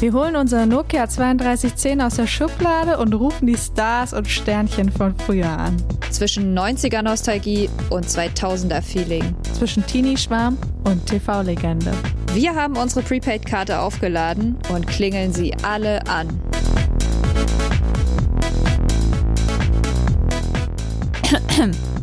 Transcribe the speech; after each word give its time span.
Wir 0.00 0.12
holen 0.12 0.36
unser 0.36 0.64
Nokia 0.64 1.08
3210 1.08 2.00
aus 2.00 2.14
der 2.14 2.28
Schublade 2.28 2.98
und 2.98 3.14
rufen 3.14 3.48
die 3.48 3.56
Stars 3.56 4.12
und 4.12 4.28
Sternchen 4.28 4.92
von 4.92 5.12
früher 5.16 5.48
an. 5.48 5.76
Zwischen 6.12 6.56
90er 6.56 7.02
Nostalgie 7.02 7.68
und 7.90 8.06
2000er 8.06 8.80
Feeling. 8.80 9.34
Zwischen 9.54 9.84
Teenie-Schwarm 9.84 10.56
und 10.84 11.04
TV-Legende. 11.06 11.90
Wir 12.32 12.54
haben 12.54 12.76
unsere 12.76 13.02
Prepaid-Karte 13.02 13.80
aufgeladen 13.80 14.56
und 14.72 14.86
klingeln 14.86 15.32
sie 15.32 15.52
alle 15.64 16.06
an. 16.06 16.28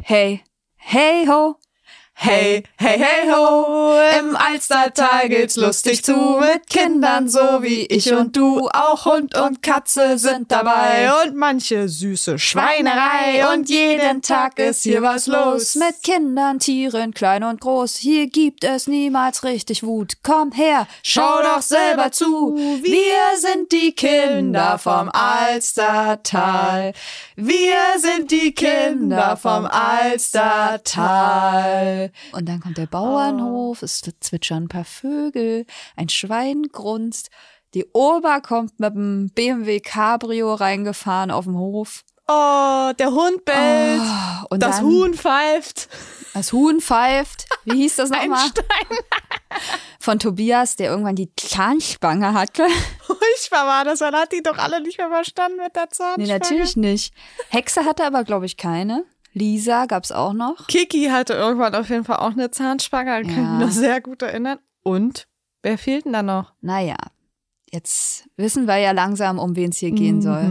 Hey, 0.02 0.42
hey 0.76 1.26
ho, 1.28 1.56
Hey, 2.18 2.64
hey, 2.78 2.98
hey 2.98 3.30
ho, 3.30 3.94
im 4.20 4.38
Alstertal 4.38 5.28
geht's 5.28 5.58
lustig 5.58 6.02
zu 6.04 6.40
mit 6.40 6.68
Kindern 6.68 7.28
so 7.28 7.62
wie 7.62 7.86
ich 7.86 8.12
und 8.14 8.36
du. 8.36 8.68
Auch 8.70 9.06
Hund 9.06 9.38
und 9.38 9.62
Katze 9.62 10.18
sind 10.18 10.50
dabei 10.50 11.12
und 11.24 11.36
manche 11.36 11.90
süße 11.90 12.40
Schweinerei 12.40 13.54
und 13.54 13.70
jeden 13.70 14.22
Tag 14.22 14.58
ist 14.60 14.84
hier 14.84 15.02
was 15.04 15.28
los. 15.28 15.76
Mit 15.76 16.02
Kindern, 16.04 16.58
Tieren, 16.60 17.14
klein 17.14 17.44
und 17.44 17.60
groß, 17.60 17.98
hier 17.98 18.28
gibt 18.28 18.64
es 18.64 18.88
niemals 18.88 19.44
richtig 19.44 19.84
Wut. 19.84 20.14
Komm 20.24 20.54
her, 20.54 20.88
Schau 21.04 21.44
doch 21.44 21.62
selber 21.62 22.12
zu, 22.12 22.56
wir 22.56 23.38
sind 23.38 23.72
die 23.74 23.92
Kinder 23.92 24.80
vom 24.80 25.10
Alstertal. 25.10 26.94
Wir 27.38 27.76
sind 28.00 28.32
die 28.32 28.54
Kinder 28.54 29.36
vom 29.36 29.66
Alstertal. 30.86 32.12
Und 32.32 32.48
dann 32.48 32.62
kommt 32.62 32.78
der 32.78 32.86
Bauernhof, 32.86 33.82
es 33.82 34.02
zwitschern 34.02 34.64
ein 34.64 34.70
paar 34.70 34.86
Vögel, 34.86 35.66
ein 35.98 36.08
Schwein 36.10 36.64
grunzt, 36.72 37.30
die 37.74 37.86
Ober 37.92 38.40
kommt 38.42 38.80
mit 38.80 38.94
dem 38.96 39.32
BMW 39.36 39.82
Cabrio 39.82 40.54
reingefahren 40.54 41.30
auf 41.30 41.44
dem 41.44 41.58
Hof. 41.58 42.06
Oh, 42.28 42.92
der 42.98 43.12
Hund 43.12 43.44
bellt, 43.44 44.02
Oh, 44.02 44.46
und 44.52 44.64
das 44.64 44.78
dann 44.78 44.86
Huhn 44.86 45.14
pfeift. 45.14 45.90
Das 46.34 46.54
Huhn 46.54 46.80
pfeift. 46.80 47.46
Wie 47.66 47.76
hieß 47.84 47.98
das 47.98 48.10
nochmal? 48.12 48.48
Stein. 48.48 48.98
Von 50.00 50.20
Tobias, 50.20 50.76
der 50.78 50.90
irgendwann 50.90 51.16
die 51.16 51.30
Zahnspange 51.36 52.34
hatte. 52.34 52.66
War 53.52 53.86
das, 53.86 54.00
man 54.00 54.16
hat 54.16 54.32
die 54.32 54.42
doch 54.44 54.58
alle 54.58 54.82
nicht 54.82 54.98
mehr 54.98 55.10
verstanden 55.10 55.58
mit 55.58 55.76
der 55.76 55.90
Zahnspange. 55.90 56.28
Nee, 56.28 56.34
natürlich 56.34 56.76
nicht. 56.76 57.14
Hexe 57.50 57.86
hatte 57.86 58.06
aber, 58.06 58.24
glaube 58.24 58.46
ich, 58.46 58.58
keine. 58.58 59.06
Lisa 59.34 59.86
gab's 59.86 60.12
auch 60.12 60.34
noch. 60.34 60.68
Kiki 60.68 61.08
hatte 61.12 61.34
irgendwann 61.34 61.76
auf 61.76 61.90
jeden 61.90 62.06
Fall 62.06 62.18
auch 62.18 62.32
eine 62.32 62.52
Zahnspange, 62.52 63.12
da 63.12 63.22
kann 63.22 63.30
ich 63.32 63.36
Ja. 63.38 63.44
mich 63.44 63.66
noch 63.68 63.72
sehr 63.72 64.00
gut 64.02 64.22
erinnern. 64.22 64.60
Und 64.84 65.28
wer 65.62 65.78
fehlt 65.78 66.06
denn 66.06 66.14
da 66.14 66.24
noch? 66.24 66.54
Naja, 66.62 66.96
jetzt 67.72 68.30
wissen 68.38 68.66
wir 68.68 68.78
ja 68.78 68.92
langsam, 68.92 69.38
um 69.40 69.56
wen 69.56 69.72
es 69.72 69.78
hier 69.78 69.92
gehen 69.92 70.22
soll. 70.22 70.44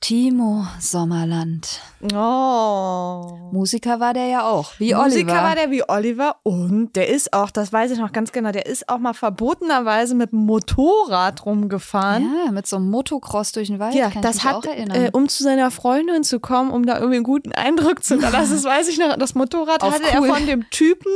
Timo 0.00 0.64
Sommerland. 0.78 1.80
Oh. 2.14 3.50
Musiker 3.52 3.98
war 3.98 4.14
der 4.14 4.26
ja 4.26 4.48
auch, 4.48 4.70
wie 4.78 4.94
Musiker 4.94 5.32
Oliver. 5.32 5.42
war 5.42 5.54
der 5.56 5.70
wie 5.72 5.82
Oliver 5.88 6.36
und 6.44 6.94
der 6.94 7.08
ist 7.08 7.32
auch, 7.32 7.50
das 7.50 7.72
weiß 7.72 7.90
ich 7.90 7.98
noch 7.98 8.12
ganz 8.12 8.30
genau, 8.30 8.52
der 8.52 8.66
ist 8.66 8.88
auch 8.88 8.98
mal 8.98 9.12
verbotenerweise 9.12 10.14
mit 10.14 10.30
dem 10.30 10.46
Motorrad 10.46 11.44
rumgefahren. 11.44 12.32
ja, 12.46 12.52
mit 12.52 12.68
so 12.68 12.76
einem 12.76 12.90
Motocross 12.90 13.50
durch 13.52 13.68
den 13.68 13.80
Wald. 13.80 13.94
Ja, 13.96 14.10
kann 14.10 14.22
das 14.22 14.44
hat, 14.44 14.64
äh, 14.66 15.10
um 15.12 15.28
zu 15.28 15.42
seiner 15.42 15.72
Freundin 15.72 16.22
zu 16.22 16.38
kommen, 16.38 16.70
um 16.70 16.86
da 16.86 16.94
irgendwie 16.96 17.16
einen 17.16 17.24
guten 17.24 17.52
Eindruck 17.52 18.04
zu 18.04 18.14
hinterlassen. 18.20 18.52
Das 18.54 18.64
weiß 18.64 18.88
ich 18.88 18.98
noch. 18.98 19.16
Das 19.16 19.34
Motorrad 19.34 19.82
hatte 19.82 20.02
cool. 20.16 20.28
er 20.28 20.34
von 20.34 20.46
dem 20.46 20.70
Typen 20.70 21.12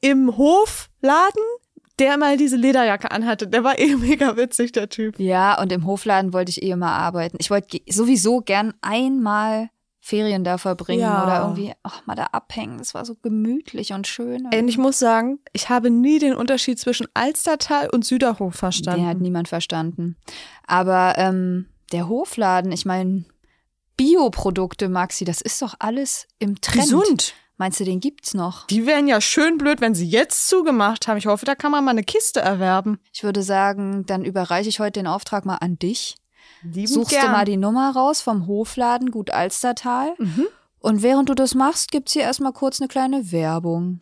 im 0.00 0.36
Hofladen, 0.36 1.42
der 1.98 2.16
mal 2.18 2.36
diese 2.36 2.56
Lederjacke 2.56 3.10
anhatte. 3.10 3.46
Der 3.48 3.64
war 3.64 3.78
eh 3.78 3.96
mega 3.96 4.36
witzig, 4.36 4.72
der 4.72 4.88
Typ. 4.88 5.18
ja, 5.18 5.60
und 5.60 5.72
im 5.72 5.86
Hofladen 5.86 6.32
wollte 6.32 6.50
ich 6.50 6.62
eh 6.62 6.74
mal 6.76 6.92
arbeiten. 6.96 7.36
Ich 7.40 7.50
wollte 7.50 7.80
sowieso 7.88 8.40
gern 8.40 8.74
einmal 8.82 9.70
Ferien 10.00 10.44
da 10.44 10.56
verbringen 10.56 11.00
Ja. 11.00 11.24
oder 11.24 11.40
irgendwie 11.40 11.72
ach, 11.82 12.06
mal 12.06 12.14
da 12.14 12.26
abhängen. 12.30 12.78
Das 12.78 12.94
war 12.94 13.04
so 13.04 13.16
gemütlich 13.16 13.92
und 13.92 14.06
schön. 14.06 14.46
Und 14.46 14.68
ich 14.68 14.78
muss 14.78 15.00
sagen, 15.00 15.40
ich 15.52 15.68
habe 15.68 15.90
nie 15.90 16.20
den 16.20 16.34
Unterschied 16.34 16.78
zwischen 16.78 17.08
Alstertal 17.14 17.90
und 17.90 18.04
Süderhof 18.04 18.54
verstanden. 18.54 19.00
Den 19.00 19.08
hat 19.08 19.18
niemand 19.20 19.48
verstanden. 19.48 20.16
Aber 20.66 21.14
ähm, 21.16 21.66
der 21.90 22.08
Hofladen, 22.08 22.70
ich 22.70 22.84
meine, 22.84 23.24
Bioprodukte, 23.96 24.88
Maxi, 24.88 25.24
das 25.24 25.40
ist 25.40 25.60
doch 25.62 25.74
alles 25.78 26.28
im 26.38 26.60
Trend. 26.60 26.84
Gesund. 26.84 27.34
Meinst 27.58 27.80
du, 27.80 27.84
den 27.84 28.00
gibt's 28.00 28.34
noch? 28.34 28.66
Die 28.66 28.86
wären 28.86 29.08
ja 29.08 29.20
schön 29.20 29.56
blöd, 29.56 29.80
wenn 29.80 29.94
sie 29.94 30.06
jetzt 30.06 30.46
zugemacht 30.48 31.08
haben. 31.08 31.16
Ich 31.16 31.26
hoffe, 31.26 31.46
da 31.46 31.54
kann 31.54 31.72
man 31.72 31.84
mal 31.84 31.92
eine 31.92 32.04
Kiste 32.04 32.40
erwerben. 32.40 32.98
Ich 33.12 33.22
würde 33.22 33.42
sagen, 33.42 34.04
dann 34.06 34.24
überreiche 34.24 34.68
ich 34.68 34.78
heute 34.78 35.00
den 35.00 35.06
Auftrag 35.06 35.46
mal 35.46 35.56
an 35.56 35.78
dich. 35.78 36.16
Lieben 36.62 36.86
Suchst 36.86 37.10
gern. 37.10 37.26
du 37.26 37.32
mal 37.32 37.44
die 37.44 37.56
Nummer 37.56 37.92
raus 37.94 38.20
vom 38.20 38.46
Hofladen 38.46 39.10
Gut 39.10 39.30
Alstertal. 39.30 40.14
Mhm. 40.18 40.46
Und 40.80 41.02
während 41.02 41.28
du 41.28 41.34
das 41.34 41.54
machst, 41.54 41.90
gibt's 41.90 42.12
hier 42.12 42.22
erstmal 42.22 42.52
kurz 42.52 42.80
eine 42.80 42.88
kleine 42.88 43.32
Werbung. 43.32 44.00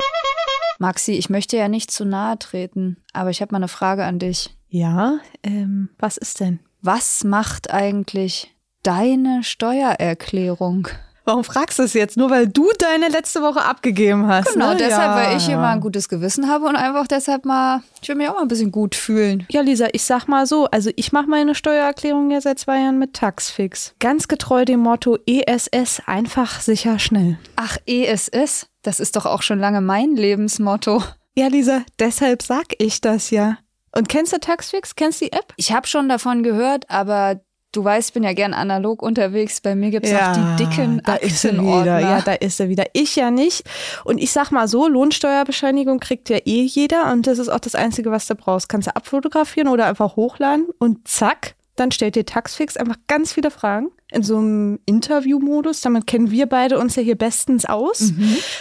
Maxi, 0.79 1.13
ich 1.13 1.31
möchte 1.31 1.57
ja 1.57 1.69
nicht 1.69 1.91
zu 1.91 2.05
nahe 2.05 2.39
treten, 2.39 2.97
aber 3.13 3.31
ich 3.31 3.41
habe 3.41 3.53
mal 3.53 3.59
eine 3.59 3.69
Frage 3.69 4.05
an 4.05 4.19
dich. 4.19 4.57
Ja, 4.69 5.19
ähm, 5.45 5.91
was 5.99 6.17
ist 6.17 6.41
denn? 6.41 6.59
Was 6.83 7.23
macht 7.23 7.71
eigentlich 7.71 8.55
deine 8.83 9.45
Steuererklärung? 9.45 10.89
Warum 11.25 11.43
fragst 11.43 11.79
du 11.79 11.85
es 11.85 11.95
jetzt? 11.95 12.19
Nur 12.19 12.29
weil 12.29 12.47
du 12.47 12.69
deine 12.79 13.09
letzte 13.09 13.41
Woche 13.41 13.63
abgegeben 13.63 14.27
hast. 14.27 14.53
Genau, 14.53 14.71
ne? 14.71 14.77
deshalb, 14.77 15.17
ja. 15.17 15.17
weil 15.17 15.37
ich 15.39 15.47
hier 15.47 15.57
mal 15.57 15.73
ein 15.73 15.81
gutes 15.81 16.11
Gewissen 16.11 16.49
habe 16.49 16.67
und 16.67 16.77
einfach 16.77 17.07
deshalb 17.07 17.47
mal, 17.47 17.83
ich 18.03 18.09
will 18.09 18.17
mich 18.17 18.29
auch 18.29 18.35
mal 18.35 18.43
ein 18.43 18.49
bisschen 18.49 18.71
gut 18.71 18.95
fühlen. 18.95 19.47
Ja, 19.51 19.63
Lisa, 19.63 19.89
ich 19.93 20.05
sag 20.05 20.29
mal 20.29 20.47
so, 20.47 20.67
also 20.67 20.91
ich 20.97 21.13
mache 21.13 21.27
meine 21.27 21.55
Steuererklärung 21.55 22.31
ja 22.31 22.43
seit 22.43 22.59
zwei 22.59 22.81
Jahren 22.81 22.99
mit 22.99 23.15
Taxfix. 23.15 23.95
Ganz 24.01 24.29
getreu 24.29 24.67
dem 24.67 24.81
Motto 24.81 25.17
ESS, 25.27 26.03
einfach, 26.05 26.61
sicher, 26.61 26.99
schnell. 26.99 27.39
Ach, 27.57 27.79
ESS, 27.87 28.67
das 28.83 29.01
ist 29.01 29.17
doch 29.17 29.25
auch 29.25 29.41
schon 29.41 29.59
lange 29.59 29.81
mein 29.81 30.17
Lebensmotto. 30.17 31.03
Ja, 31.35 31.47
Lisa, 31.47 31.83
deshalb 31.99 32.43
sag 32.43 32.67
ich 32.79 33.01
das 33.01 33.31
ja. 33.31 33.57
Und 33.97 34.09
kennst 34.09 34.33
du 34.33 34.39
Taxfix? 34.39 34.95
Kennst 34.95 35.21
du 35.21 35.27
die 35.27 35.33
App? 35.33 35.55
Ich 35.57 35.73
habe 35.73 35.87
schon 35.87 36.09
davon 36.09 36.43
gehört, 36.43 36.91
aber 36.91 37.41
du 37.77 37.85
weißt, 37.85 38.11
ich 38.11 38.15
bin 38.15 38.23
ja 38.23 38.33
gern 38.33 38.55
analog 38.55 39.03
unterwegs. 39.03 39.61
Bei 39.61 39.75
mir 39.75 39.91
gibt's 39.91 40.13
auch 40.13 40.33
die 40.33 40.65
dicken 40.65 41.03
da 41.05 41.17
ist 41.17 41.45
er 41.45 41.53
wieder. 41.53 41.99
Ja, 42.01 42.21
da 42.21 42.33
ist 42.33 42.61
er 42.61 42.69
wieder. 42.69 42.85
Ich 42.93 43.17
ja 43.17 43.31
nicht. 43.31 43.65
Und 44.05 44.19
ich 44.19 44.33
sag 44.33 44.51
mal 44.51 44.69
so, 44.69 44.89
Lohnsteuerbescheinigung 44.89 46.01
kriegt 46.01 46.29
ja 46.29 46.39
eh 46.45 46.63
jeder 46.63 47.13
und 47.13 47.27
das 47.27 47.39
ist 47.39 47.49
auch 47.49 47.61
das 47.61 47.75
Einzige, 47.75 48.11
was 48.11 48.27
du 48.27 48.35
brauchst. 48.35 48.69
Kannst 48.69 48.89
du 48.89 48.97
abfotografieren 48.97 49.69
oder 49.69 49.87
einfach 49.87 50.17
hochladen 50.17 50.69
und 50.79 51.07
zack, 51.09 51.55
dann 51.77 51.91
stellt 51.91 52.15
dir 52.15 52.25
Taxfix 52.25 52.77
einfach 52.77 52.97
ganz 53.09 53.33
viele 53.33 53.51
Fragen 53.51 53.89
in 54.15 54.23
so 54.23 54.39
einem 54.39 54.79
Interviewmodus. 54.87 55.81
Damit 55.81 56.07
kennen 56.07 56.31
wir 56.31 56.47
beide 56.47 56.79
uns 56.79 56.97
ja 56.97 57.03
hier 57.03 57.17
bestens 57.17 57.65
aus. 57.65 58.13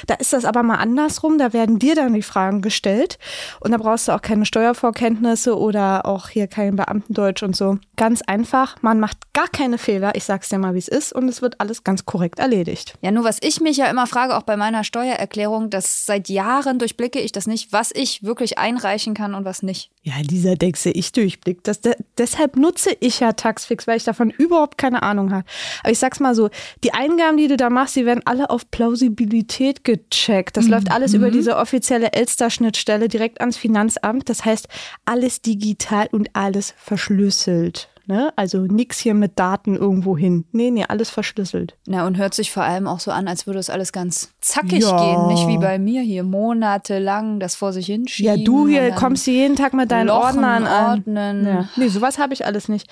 Da 0.08 0.16
ist 0.16 0.34
das 0.34 0.46
aber 0.46 0.64
mal 0.64 0.76
andersrum. 0.76 1.38
Da 1.38 1.54
werden 1.54 1.80
dir 1.80 1.96
dann 1.96 2.14
die 2.14 2.22
Fragen 2.22 2.62
gestellt 2.62 3.18
und 3.60 3.72
da 3.72 3.78
brauchst 3.78 4.08
du 4.08 4.12
auch 4.12 4.22
keine 4.22 4.46
Steuervorkenntnisse 4.46 5.58
oder 5.58 6.06
auch 6.06 6.30
hier 6.30 6.48
kein 6.48 6.76
Beamtendeutsch 6.76 7.44
und 7.44 7.56
so. 7.56 7.78
Ganz 7.96 8.22
einfach. 8.24 8.76
Man 8.82 9.00
macht 9.00 9.34
gar 9.34 9.48
keine 9.48 9.78
Fehler. 9.78 10.16
Ich 10.16 10.24
sag's 10.24 10.50
dir 10.50 10.58
mal, 10.58 10.74
wie 10.74 10.80
es 10.80 10.88
ist 10.88 11.14
und 11.14 11.30
es 11.30 11.42
wird 11.42 11.60
alles 11.60 11.84
ganz 11.84 12.06
korrekt 12.06 12.40
erledigt. 12.40 12.96
Ja, 13.02 13.12
nur 13.12 13.24
was 13.24 13.38
ich 13.42 13.62
mich 13.62 13.78
ja 13.78 13.86
immer 13.86 14.08
frage, 14.08 14.36
auch 14.36 14.44
bei 14.44 14.58
meiner 14.58 14.84
Steuererklärung, 14.84 15.70
dass 15.70 16.06
seit 16.06 16.30
Jahren 16.30 16.80
durchblicke 16.80 17.20
ich 17.20 17.32
das 17.32 17.48
nicht, 17.48 17.72
was 17.72 17.92
ich 17.94 18.24
wirklich 18.24 18.58
einreichen 18.58 19.14
kann 19.14 19.36
und 19.36 19.46
was 19.46 19.64
nicht. 19.64 19.92
Ja, 20.04 20.14
dieser 20.22 20.56
Dexe, 20.56 20.90
ich 20.90 21.12
durchblick. 21.12 21.64
Das, 21.64 21.82
de 21.82 21.96
deshalb 22.18 22.58
nutze 22.58 22.96
ich 23.00 23.20
ja 23.20 23.34
Taxfix, 23.34 23.88
weil 23.88 23.98
ich 23.98 24.04
davon 24.04 24.30
überhaupt 24.30 24.78
keine 24.78 25.04
Ahnung 25.04 25.32
habe. 25.32 25.43
Aber 25.82 25.92
ich 25.92 26.00
sag's 26.00 26.20
mal 26.20 26.36
so, 26.36 26.50
die 26.84 26.94
Eingaben, 26.94 27.38
die 27.38 27.48
du 27.48 27.58
da 27.58 27.70
machst, 27.70 27.96
die 27.96 28.06
werden 28.06 28.22
alle 28.26 28.50
auf 28.50 28.70
Plausibilität 28.72 29.84
gecheckt. 29.84 30.58
Das 30.58 30.68
läuft 30.68 30.92
alles 30.92 31.14
über 31.14 31.32
diese 31.32 31.58
offizielle 31.58 32.14
Elster-Schnittstelle 32.14 33.08
direkt 33.08 33.42
ans 33.42 33.58
Finanzamt. 33.58 34.30
Das 34.30 34.46
heißt, 34.46 34.68
alles 35.06 35.42
digital 35.42 36.08
und 36.12 36.30
alles 36.34 36.74
verschlüsselt. 36.78 37.93
Ne? 38.06 38.34
Also 38.36 38.60
nix 38.60 39.00
hier 39.00 39.14
mit 39.14 39.40
Daten 39.40 39.76
irgendwo 39.78 40.18
hin. 40.18 40.44
Nee, 40.52 40.72
nee, 40.72 40.84
alles 40.88 41.10
verschlüsselt. 41.10 41.78
Na, 41.88 42.06
und 42.06 42.18
hört 42.18 42.34
sich 42.34 42.52
vor 42.52 42.64
allem 42.64 42.86
auch 42.86 43.00
so 43.00 43.12
an, 43.12 43.30
als 43.30 43.48
würde 43.48 43.60
es 43.60 43.70
alles 43.70 43.94
ganz 43.94 44.32
zackig 44.42 44.82
Ja. 44.84 44.98
gehen. 44.98 45.28
Nicht 45.28 45.48
wie 45.48 45.58
bei 45.58 45.80
mir 45.80 46.02
hier 46.02 46.24
monatelang 46.24 47.40
das 47.40 47.56
vor 47.56 47.72
sich 47.72 47.86
hinschieben. 47.86 48.38
Ja, 48.40 48.44
du 48.44 48.68
hier 48.68 48.92
kommst 48.92 49.24
hier 49.26 49.34
jeden 49.36 49.56
Tag 49.56 49.74
mit 49.74 49.90
deinen 49.92 50.08
Lochen, 50.08 50.22
Ordnern 50.44 50.66
an. 50.66 50.90
ordnen. 51.00 51.46
Ja. 51.46 51.70
Nee, 51.78 51.88
sowas 51.88 52.18
habe 52.20 52.34
ich 52.34 52.46
alles 52.46 52.68
nicht. 52.68 52.88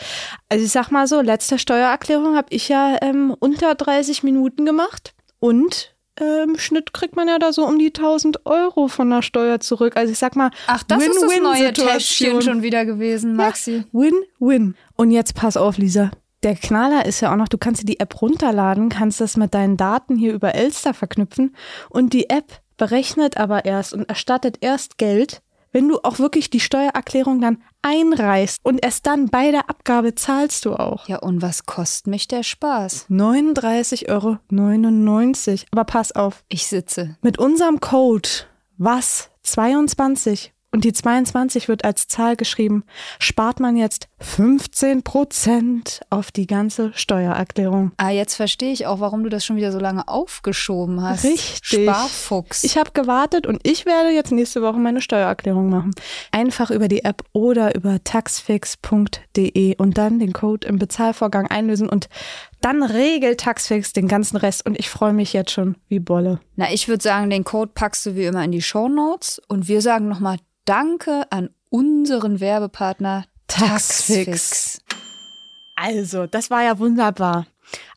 Also 0.49 0.63
ich 0.63 0.71
sag 0.71 0.91
mal 0.91 1.07
so, 1.07 1.19
letzte 1.21 1.59
Steuererklärung 1.59 2.35
habe 2.35 2.47
ich 2.51 2.69
ja 2.69 2.95
ähm, 3.01 3.35
unter 3.39 3.75
30 3.75 4.23
Minuten 4.23 4.65
gemacht 4.65 5.13
und 5.39 5.93
im 6.19 6.57
Schnitt 6.59 6.93
kriegt 6.93 7.15
man 7.15 7.27
ja 7.29 7.39
da 7.39 7.51
so 7.51 7.65
um 7.65 7.79
die 7.79 7.87
1000 7.87 8.45
Euro 8.45 8.89
von 8.89 9.09
der 9.09 9.21
Steuer 9.23 9.59
zurück. 9.59 9.95
Also 9.95 10.11
ich 10.11 10.19
sag 10.19 10.35
mal, 10.35 10.51
Ach, 10.67 10.83
das 10.83 11.01
ist 11.03 11.15
das 11.21 11.39
neue 11.41 11.73
Täschchen 11.73 12.41
schon 12.43 12.61
wieder 12.61 12.85
gewesen, 12.85 13.35
Maxi. 13.35 13.85
Win-win. 13.91 14.75
Und 15.01 15.09
jetzt 15.09 15.33
pass 15.33 15.57
auf, 15.57 15.79
Lisa. 15.79 16.11
Der 16.43 16.53
Knaller 16.55 17.07
ist 17.07 17.21
ja 17.21 17.31
auch 17.31 17.35
noch, 17.35 17.47
du 17.47 17.57
kannst 17.57 17.81
dir 17.81 17.87
die 17.87 17.99
App 17.99 18.21
runterladen, 18.21 18.89
kannst 18.89 19.19
das 19.19 19.35
mit 19.35 19.55
deinen 19.55 19.75
Daten 19.75 20.15
hier 20.15 20.31
über 20.31 20.53
Elster 20.53 20.93
verknüpfen 20.93 21.55
und 21.89 22.13
die 22.13 22.29
App 22.29 22.61
berechnet 22.77 23.35
aber 23.35 23.65
erst 23.65 23.95
und 23.95 24.07
erstattet 24.07 24.59
erst 24.61 24.99
Geld, 24.99 25.41
wenn 25.71 25.87
du 25.87 25.97
auch 26.03 26.19
wirklich 26.19 26.51
die 26.51 26.59
Steuererklärung 26.59 27.41
dann 27.41 27.63
einreißt 27.81 28.59
und 28.61 28.85
erst 28.85 29.07
dann 29.07 29.29
bei 29.29 29.49
der 29.49 29.71
Abgabe 29.71 30.13
zahlst 30.13 30.65
du 30.65 30.75
auch. 30.75 31.07
Ja, 31.07 31.17
und 31.17 31.41
was 31.41 31.65
kostet 31.65 32.05
mich 32.05 32.27
der 32.27 32.43
Spaß? 32.43 33.07
39,99 33.09 34.07
Euro. 34.07 34.37
Aber 35.71 35.85
pass 35.85 36.11
auf. 36.11 36.43
Ich 36.47 36.67
sitze. 36.67 37.17
Mit 37.23 37.39
unserem 37.39 37.79
Code 37.79 38.29
was 38.77 39.31
22 39.41 40.53
und 40.71 40.85
die 40.85 40.93
22 40.93 41.67
wird 41.67 41.83
als 41.83 42.07
Zahl 42.07 42.37
geschrieben, 42.37 42.85
spart 43.19 43.59
man 43.59 43.75
jetzt 43.75 44.07
15 44.19 45.03
Prozent 45.03 45.99
auf 46.09 46.31
die 46.31 46.47
ganze 46.47 46.91
Steuererklärung. 46.93 47.91
Ah, 47.97 48.09
jetzt 48.09 48.35
verstehe 48.35 48.71
ich 48.71 48.85
auch, 48.85 49.01
warum 49.01 49.23
du 49.23 49.29
das 49.29 49.45
schon 49.45 49.57
wieder 49.57 49.73
so 49.73 49.79
lange 49.79 50.07
aufgeschoben 50.07 51.01
hast. 51.01 51.25
Richtig. 51.25 51.83
Sparfuchs. 51.83 52.63
Ich 52.63 52.77
habe 52.77 52.91
gewartet 52.91 53.47
und 53.47 53.59
ich 53.63 53.85
werde 53.85 54.11
jetzt 54.11 54.31
nächste 54.31 54.61
Woche 54.61 54.77
meine 54.77 55.01
Steuererklärung 55.01 55.69
machen. 55.69 55.93
Einfach 56.31 56.71
über 56.71 56.87
die 56.87 57.03
App 57.03 57.23
oder 57.33 57.75
über 57.75 58.01
taxfix.de 58.01 59.75
und 59.75 59.97
dann 59.97 60.19
den 60.19 60.31
Code 60.31 60.67
im 60.67 60.79
Bezahlvorgang 60.79 61.47
einlösen 61.47 61.89
und 61.89 62.07
dann 62.61 62.83
regelt 62.83 63.39
Taxfix 63.39 63.91
den 63.91 64.07
ganzen 64.07 64.37
Rest 64.37 64.65
und 64.65 64.79
ich 64.79 64.89
freue 64.89 65.13
mich 65.13 65.33
jetzt 65.33 65.51
schon 65.51 65.75
wie 65.87 65.99
Bolle. 65.99 66.39
Na, 66.55 66.71
ich 66.71 66.87
würde 66.87 67.03
sagen, 67.03 67.29
den 67.29 67.43
Code 67.43 67.71
packst 67.73 68.05
du 68.05 68.15
wie 68.15 68.25
immer 68.25 68.43
in 68.43 68.51
die 68.51 68.61
Show 68.61 68.87
Notes 68.87 69.41
und 69.47 69.67
wir 69.67 69.81
sagen 69.81 70.07
nochmal 70.07 70.37
Danke 70.65 71.23
an 71.31 71.49
unseren 71.69 72.39
Werbepartner 72.39 73.25
Taxfix. 73.47 74.25
Taxfix. 74.25 74.81
Also, 75.75 76.27
das 76.27 76.51
war 76.51 76.63
ja 76.63 76.77
wunderbar. 76.77 77.47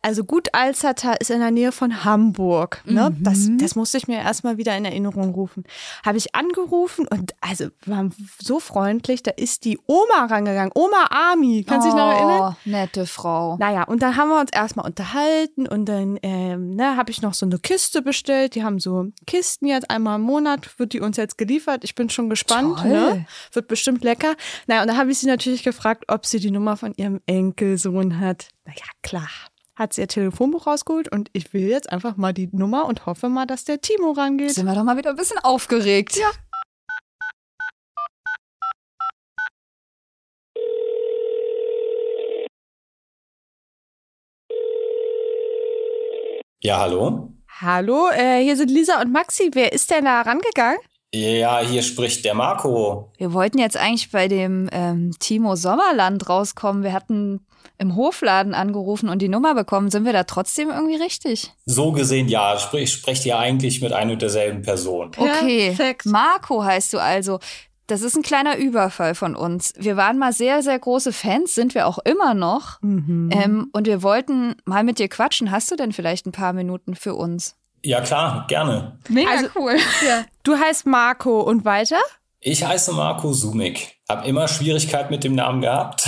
Also 0.04 0.22
gut 0.22 0.48
Alzertal 0.52 1.16
ist 1.18 1.30
in 1.30 1.40
der 1.40 1.50
Nähe 1.50 1.72
von 1.72 2.04
Hamburg. 2.04 2.82
Ne? 2.84 3.08
Mhm. 3.08 3.22
Das, 3.24 3.48
das 3.58 3.74
musste 3.74 3.96
ich 3.96 4.06
mir 4.06 4.18
erstmal 4.18 4.58
wieder 4.58 4.76
in 4.76 4.84
Erinnerung 4.84 5.32
rufen. 5.32 5.64
Habe 6.04 6.18
ich 6.18 6.34
angerufen 6.34 7.08
und 7.08 7.32
also 7.40 7.68
waren 7.86 8.14
so 8.38 8.60
freundlich, 8.60 9.22
da 9.22 9.30
ist 9.30 9.64
die 9.64 9.78
Oma 9.86 10.26
rangegangen. 10.26 10.72
Oma 10.74 11.06
Ami, 11.08 11.64
kannst 11.66 11.86
du 11.86 11.90
dich 11.90 11.96
noch 11.96 12.12
erinnern? 12.12 12.54
Oh, 12.54 12.68
nette 12.68 13.06
Frau. 13.06 13.56
Naja, 13.56 13.84
und 13.84 14.02
dann 14.02 14.18
haben 14.18 14.28
wir 14.28 14.38
uns 14.38 14.50
erstmal 14.52 14.84
unterhalten 14.84 15.66
und 15.66 15.86
dann 15.86 16.18
ähm, 16.22 16.74
ne, 16.74 16.98
habe 16.98 17.10
ich 17.10 17.22
noch 17.22 17.32
so 17.32 17.46
eine 17.46 17.58
Kiste 17.58 18.02
bestellt. 18.02 18.56
Die 18.56 18.62
haben 18.62 18.80
so 18.80 19.06
Kisten 19.26 19.64
jetzt 19.64 19.88
einmal 19.88 20.16
im 20.16 20.22
Monat, 20.22 20.78
wird 20.78 20.92
die 20.92 21.00
uns 21.00 21.16
jetzt 21.16 21.38
geliefert. 21.38 21.82
Ich 21.82 21.94
bin 21.94 22.10
schon 22.10 22.28
gespannt. 22.28 22.80
Toll. 22.80 22.90
Ne? 22.90 23.26
Wird 23.52 23.68
bestimmt 23.68 24.04
lecker. 24.04 24.34
Naja, 24.66 24.82
und 24.82 24.88
dann 24.88 24.98
habe 24.98 25.10
ich 25.10 25.18
sie 25.18 25.26
natürlich 25.26 25.62
gefragt, 25.62 26.04
ob 26.08 26.26
sie 26.26 26.40
die 26.40 26.50
Nummer 26.50 26.76
von 26.76 26.92
ihrem 26.94 27.22
Enkelsohn 27.24 28.20
hat. 28.20 28.48
Naja, 28.66 28.84
klar. 29.02 29.30
Hat 29.76 29.92
sie 29.92 30.02
ihr 30.02 30.08
Telefonbuch 30.08 30.68
rausgeholt 30.68 31.10
und 31.10 31.30
ich 31.32 31.52
will 31.52 31.68
jetzt 31.68 31.90
einfach 31.90 32.16
mal 32.16 32.32
die 32.32 32.48
Nummer 32.52 32.86
und 32.86 33.06
hoffe 33.06 33.28
mal, 33.28 33.44
dass 33.44 33.64
der 33.64 33.80
Timo 33.80 34.12
rangeht. 34.12 34.52
Sind 34.52 34.66
wir 34.66 34.74
doch 34.74 34.84
mal 34.84 34.96
wieder 34.96 35.10
ein 35.10 35.16
bisschen 35.16 35.38
aufgeregt. 35.38 36.16
Ja. 36.16 36.30
Ja, 46.60 46.78
hallo? 46.78 47.34
Hallo, 47.60 48.08
äh, 48.10 48.42
hier 48.42 48.56
sind 48.56 48.70
Lisa 48.70 49.00
und 49.02 49.12
Maxi. 49.12 49.50
Wer 49.54 49.72
ist 49.72 49.90
denn 49.90 50.04
da 50.04 50.22
rangegangen? 50.22 50.78
Ja, 51.14 51.60
hier 51.60 51.82
spricht 51.84 52.24
der 52.24 52.34
Marco. 52.34 53.08
Wir 53.18 53.32
wollten 53.32 53.58
jetzt 53.58 53.76
eigentlich 53.76 54.10
bei 54.10 54.26
dem 54.26 54.68
ähm, 54.72 55.12
Timo 55.20 55.54
Sommerland 55.54 56.28
rauskommen. 56.28 56.82
Wir 56.82 56.92
hatten 56.92 57.46
im 57.78 57.94
Hofladen 57.94 58.52
angerufen 58.52 59.08
und 59.08 59.22
die 59.22 59.28
Nummer 59.28 59.54
bekommen. 59.54 59.92
Sind 59.92 60.04
wir 60.04 60.12
da 60.12 60.24
trotzdem 60.24 60.70
irgendwie 60.70 60.96
richtig? 60.96 61.52
So 61.66 61.92
gesehen, 61.92 62.28
ja, 62.28 62.58
sprich, 62.58 62.90
sprecht 62.92 63.24
ihr 63.26 63.38
eigentlich 63.38 63.80
mit 63.80 63.92
einer 63.92 64.14
und 64.14 64.22
derselben 64.22 64.62
Person. 64.62 65.12
Okay. 65.16 65.68
Perfekt. 65.68 66.06
Marco 66.06 66.64
heißt 66.64 66.92
du 66.92 66.98
also. 66.98 67.38
Das 67.86 68.00
ist 68.00 68.16
ein 68.16 68.22
kleiner 68.22 68.56
Überfall 68.56 69.14
von 69.14 69.36
uns. 69.36 69.74
Wir 69.76 69.96
waren 69.96 70.18
mal 70.18 70.32
sehr, 70.32 70.62
sehr 70.62 70.78
große 70.78 71.12
Fans, 71.12 71.54
sind 71.54 71.74
wir 71.74 71.86
auch 71.86 71.98
immer 71.98 72.32
noch. 72.32 72.80
Mhm. 72.80 73.28
Ähm, 73.30 73.68
und 73.72 73.86
wir 73.86 74.02
wollten 74.02 74.56
mal 74.64 74.82
mit 74.82 74.98
dir 74.98 75.08
quatschen. 75.08 75.50
Hast 75.50 75.70
du 75.70 75.76
denn 75.76 75.92
vielleicht 75.92 76.26
ein 76.26 76.32
paar 76.32 76.54
Minuten 76.54 76.96
für 76.96 77.14
uns? 77.14 77.56
Ja, 77.84 78.00
klar, 78.00 78.46
gerne. 78.48 78.98
Mega 79.08 79.30
Also- 79.30 79.48
cool. 79.56 79.76
Du 80.42 80.58
heißt 80.58 80.84
Marco 80.86 81.40
und 81.40 81.64
weiter? 81.64 81.96
Ich 82.40 82.62
heiße 82.64 82.92
Marco 82.92 83.32
Sumik. 83.32 83.96
Hab 84.08 84.26
immer 84.26 84.46
Schwierigkeit 84.48 85.10
mit 85.10 85.24
dem 85.24 85.34
Namen 85.34 85.62
gehabt. 85.62 86.06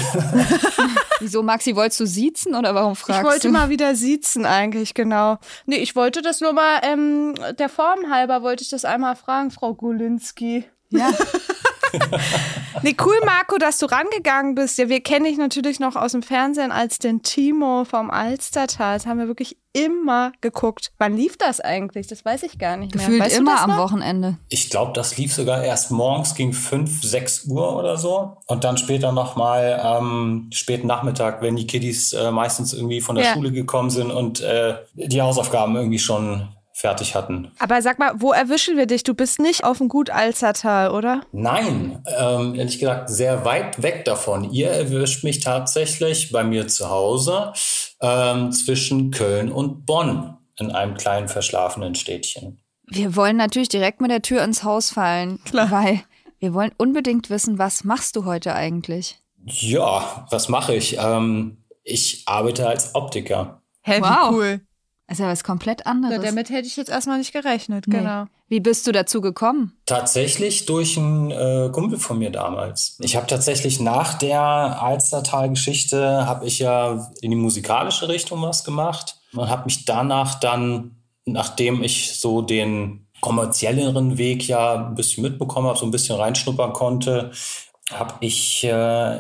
Wieso, 1.21 1.43
Maxi, 1.43 1.75
wolltest 1.75 2.01
du 2.01 2.07
siezen 2.07 2.55
oder 2.55 2.75
warum 2.75 2.95
fragst 2.97 3.23
ich 3.23 3.27
wollte 3.27 3.49
du? 3.49 3.53
mal 3.55 3.71
wieder 3.71 3.95
siezen 3.95 4.45
eigentlich, 4.45 4.93
genau. 4.93 5.39
Nee, 5.65 5.77
ich 5.77 5.97
wollte 5.97 6.21
das 6.21 6.43
nur 6.43 6.53
mal, 6.53 6.81
ähm, 6.83 7.35
der 7.59 7.71
Form 7.71 8.11
halber 8.11 8.43
wollte 8.43 8.63
ich 8.63 8.69
das 8.69 8.85
einmal 8.85 9.17
fragen, 9.17 9.51
Frau 9.51 9.73
Gulinski. 9.73 10.65
Ja. 10.91 11.11
Nee, 12.83 12.95
cool, 13.05 13.19
Marco, 13.25 13.57
dass 13.57 13.79
du 13.79 13.87
rangegangen 13.87 14.55
bist. 14.55 14.79
Ja, 14.79 14.89
wir 14.89 15.01
kennen 15.01 15.25
dich 15.25 15.39
natürlich 15.39 15.81
noch 15.81 15.97
aus 15.97 16.13
dem 16.13 16.23
Fernsehen 16.23 16.71
als 16.73 16.99
den 16.99 17.23
Timo 17.23 17.85
vom 17.85 18.11
Alstertal. 18.11 18.99
Das 18.99 19.07
haben 19.07 19.19
wir 19.19 19.29
wirklich 19.29 19.57
immer 19.73 20.33
geguckt. 20.41 20.93
Wann 20.99 21.17
lief 21.17 21.37
das 21.37 21.61
eigentlich? 21.61 22.07
Das 22.07 22.25
weiß 22.25 22.43
ich 22.45 22.59
gar 22.59 22.77
nicht 22.77 22.95
mehr. 22.95 23.05
Gefühlt 23.05 23.23
weißt 23.23 23.37
du 23.37 23.41
immer 23.41 23.55
das 23.55 23.63
am 23.63 23.71
noch? 23.71 23.79
Wochenende. 23.79 24.37
Ich 24.49 24.69
glaube, 24.71 24.93
das 24.95 25.17
lief 25.17 25.33
sogar 25.35 25.65
erst 25.65 25.91
morgens 25.91 26.35
gegen 26.35 26.53
5, 26.53 27.03
6 27.03 27.47
Uhr 27.47 27.77
oder 27.77 27.97
so. 27.97 28.37
Und 28.47 28.65
dann 28.65 28.77
später 28.77 29.13
nochmal 29.13 29.81
ähm, 29.83 30.49
späten 30.53 30.87
Nachmittag, 30.87 31.41
wenn 31.43 31.57
die 31.57 31.67
Kiddies 31.67 32.13
äh, 32.13 32.31
meistens 32.31 32.73
irgendwie 32.75 33.01
von 33.01 33.17
der 33.17 33.25
Ja. 33.25 33.33
Schule 33.33 33.53
gekommen 33.53 33.91
sind 33.91 34.11
und 34.11 34.41
äh, 34.41 34.77
die 34.95 35.21
Hausaufgaben 35.23 35.77
irgendwie 35.77 35.99
schon 35.99 36.49
fertig 36.77 37.15
hatten. 37.15 37.51
Aber 37.59 37.81
sag 37.81 37.99
mal, 37.99 38.13
wo 38.19 38.33
erwischen 38.33 38.77
wir 38.77 38.85
dich? 38.87 39.03
Du 39.03 39.15
bist 39.15 39.39
nicht 39.41 39.65
auf 39.65 39.79
dem 39.79 39.89
Gut 39.89 40.11
Alstertal, 40.11 40.91
oder? 40.91 41.23
Nein, 41.33 42.03
ähm, 42.19 42.55
ehrlich 42.55 42.79
gesagt, 42.79 43.09
sehr 43.09 43.47
weit 43.47 43.83
weg 43.83 44.05
davon. 44.05 44.53
Ihr 44.53 44.69
erwischt 44.69 45.25
mich 45.25 45.41
tatsächlich 45.41 46.31
bei 46.33 46.45
mir 46.45 46.69
zu 46.69 46.91
Hause 46.91 47.55
ähm, 48.03 48.53
zwischen 48.53 49.11
Köln 49.11 49.51
und 49.51 49.87
Bonn 49.87 50.37
in 50.59 50.71
einem 50.71 50.95
kleinen 50.97 51.29
verschlafenen 51.29 51.95
Städtchen. 51.95 52.61
Wir 52.87 53.17
wollen 53.17 53.37
natürlich 53.39 53.71
direkt 53.71 54.03
mit 54.03 54.11
der 54.11 54.21
Tür 54.23 54.45
ins 54.45 54.63
Haus 54.63 54.91
fallen, 54.91 55.43
Klar. 55.45 55.71
weil 55.71 56.03
wir 56.39 56.53
wollen 56.53 56.73
unbedingt 56.77 57.31
wissen, 57.31 57.59
was 57.59 57.85
machst 57.85 58.17
du 58.17 58.27
heute 58.27 58.55
eigentlich? 58.55 59.19
Ja, 59.47 60.27
was 60.31 60.51
mache 60.51 60.75
ich? 60.75 60.99
Ähm, 61.01 61.57
ich 61.85 62.25
arbeite 62.27 62.69
als 62.69 62.95
Optiker. 62.95 63.63
Hä, 63.81 64.01
Wow. 64.03 64.11
wie 64.31 64.35
cool. 64.35 64.61
Das 65.09 65.19
ist 65.19 65.23
ja 65.25 65.31
was 65.31 65.45
komplett 65.45 65.81
Ja, 65.81 65.87
anderes. 65.87 66.21
damit 66.25 66.51
hätte 66.51 66.67
ich 66.67 66.77
jetzt 66.77 66.89
erstmal 66.91 67.19
nicht 67.19 67.33
gerechnet, 67.33 67.87
Nee. 67.87 67.99
genau. 67.99 68.25
Wie 68.49 68.61
bist 68.61 68.87
du 68.87 68.93
dazu 68.93 69.21
gekommen? 69.21 69.73
Tatsächlich 69.87 70.67
durch 70.67 70.97
einen 70.97 71.31
äh, 71.33 71.69
Kumpel 71.73 71.99
von 71.99 72.19
mir 72.19 72.31
damals. 72.31 72.97
Ich 73.01 73.17
habe 73.17 73.27
tatsächlich 73.27 73.81
nach 73.81 74.15
der 74.15 74.41
Alstertal-Geschichte 74.83 76.27
habe 76.27 76.47
ich 76.47 76.59
ja 76.61 77.11
in 77.21 77.31
die 77.31 77.37
musikalische 77.37 78.09
Richtung 78.09 78.43
was 78.43 78.65
gemacht 78.65 79.17
und 79.33 79.49
habe 79.49 79.65
mich 79.65 79.85
danach 79.85 80.39
dann, 80.41 80.97
nachdem 81.25 81.83
ich 81.83 82.19
so 82.19 82.43
den 82.43 83.07
kommerzielleren 83.21 84.19
Weg 84.19 84.47
ja 84.47 84.75
ein 84.89 84.95
bisschen 84.95 85.23
mitbekommen 85.23 85.67
habe, 85.69 85.79
so 85.79 85.85
ein 85.87 85.91
bisschen 85.91 86.17
reinschnuppern 86.17 86.73
konnte, 86.73 87.31
habe 87.93 88.15
ich 88.21 88.63
äh, 88.65 88.69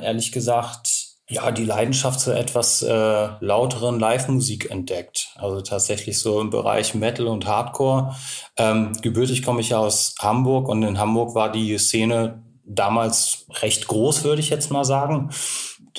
ehrlich 0.05 0.33
gesagt 0.33 1.06
ja 1.29 1.51
die 1.51 1.65
Leidenschaft 1.65 2.21
zu 2.21 2.33
etwas 2.33 2.83
äh, 2.83 3.29
lauteren 3.41 3.99
Live-Musik 3.99 4.71
entdeckt. 4.71 5.31
Also 5.37 5.61
tatsächlich 5.61 6.19
so 6.19 6.41
im 6.41 6.51
Bereich 6.51 6.95
Metal 6.95 7.27
und 7.27 7.47
Hardcore. 7.47 8.15
Ähm, 8.57 8.93
gebürtig 9.03 9.43
komme 9.43 9.61
ich 9.61 9.71
ja 9.71 9.79
aus 9.79 10.15
Hamburg 10.21 10.69
und 10.69 10.83
in 10.83 10.99
Hamburg 10.99 11.35
war 11.35 11.51
die 11.51 11.77
Szene 11.79 12.43
damals 12.65 13.47
recht 13.63 13.87
groß, 13.89 14.25
würde 14.25 14.41
ich 14.41 14.51
jetzt 14.51 14.71
mal 14.71 14.85
sagen. 14.85 15.31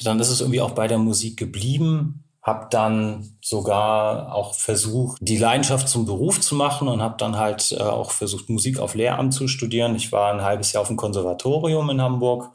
Dann 0.03 0.19
ist 0.19 0.29
es 0.29 0.41
irgendwie 0.41 0.61
auch 0.61 0.71
bei 0.71 0.87
der 0.87 0.97
Musik 0.97 1.37
geblieben. 1.37 2.23
Hab 2.41 2.71
dann 2.71 3.35
sogar 3.41 4.33
auch 4.33 4.53
versucht, 4.53 5.17
die 5.19 5.37
Leidenschaft 5.37 5.89
zum 5.89 6.05
Beruf 6.05 6.39
zu 6.39 6.55
machen 6.55 6.87
und 6.87 7.01
habe 7.01 7.15
dann 7.17 7.37
halt 7.37 7.73
äh, 7.73 7.83
auch 7.83 8.11
versucht, 8.11 8.49
Musik 8.49 8.79
auf 8.79 8.95
Lehramt 8.95 9.33
zu 9.33 9.49
studieren. 9.49 9.95
Ich 9.95 10.13
war 10.13 10.31
ein 10.31 10.41
halbes 10.41 10.71
Jahr 10.71 10.81
auf 10.81 10.87
dem 10.87 10.95
Konservatorium 10.95 11.89
in 11.89 12.01
Hamburg, 12.01 12.51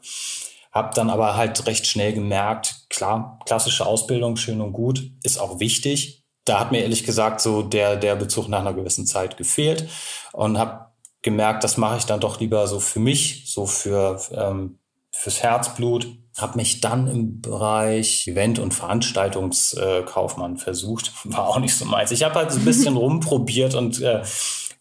habe 0.73 0.93
dann 0.95 1.09
aber 1.11 1.37
halt 1.37 1.67
recht 1.67 1.85
schnell 1.85 2.13
gemerkt, 2.13 2.87
klar, 2.89 3.39
klassische 3.45 3.85
Ausbildung, 3.85 4.35
schön 4.37 4.59
und 4.59 4.73
gut, 4.73 5.11
ist 5.21 5.39
auch 5.39 5.59
wichtig. 5.59 6.23
Da 6.45 6.59
hat 6.59 6.71
mir 6.71 6.81
ehrlich 6.81 7.05
gesagt 7.05 7.39
so 7.39 7.61
der, 7.61 7.95
der 7.95 8.15
Bezug 8.15 8.49
nach 8.49 8.59
einer 8.59 8.73
gewissen 8.73 9.05
Zeit 9.05 9.37
gefehlt 9.37 9.87
und 10.33 10.57
habe 10.57 10.87
gemerkt, 11.21 11.63
das 11.63 11.77
mache 11.77 11.97
ich 11.97 12.05
dann 12.05 12.19
doch 12.19 12.39
lieber 12.39 12.67
so 12.67 12.79
für 12.79 12.99
mich, 12.99 13.43
so 13.45 13.65
für 13.65 14.19
ähm, 14.35 14.79
fürs 15.11 15.43
Herzblut. 15.43 16.07
habe 16.37 16.57
mich 16.57 16.81
dann 16.81 17.07
im 17.07 17.39
Bereich 17.39 18.27
Event- 18.27 18.57
und 18.57 18.73
Veranstaltungskaufmann 18.73 20.57
versucht. 20.57 21.11
War 21.25 21.47
auch 21.47 21.59
nicht 21.59 21.75
so 21.77 21.85
meins. 21.85 22.09
Ich 22.11 22.23
habe 22.23 22.35
halt 22.35 22.51
so 22.51 22.57
ein 22.57 22.65
bisschen 22.65 22.97
rumprobiert 22.97 23.75
und 23.75 24.01
äh, 24.01 24.23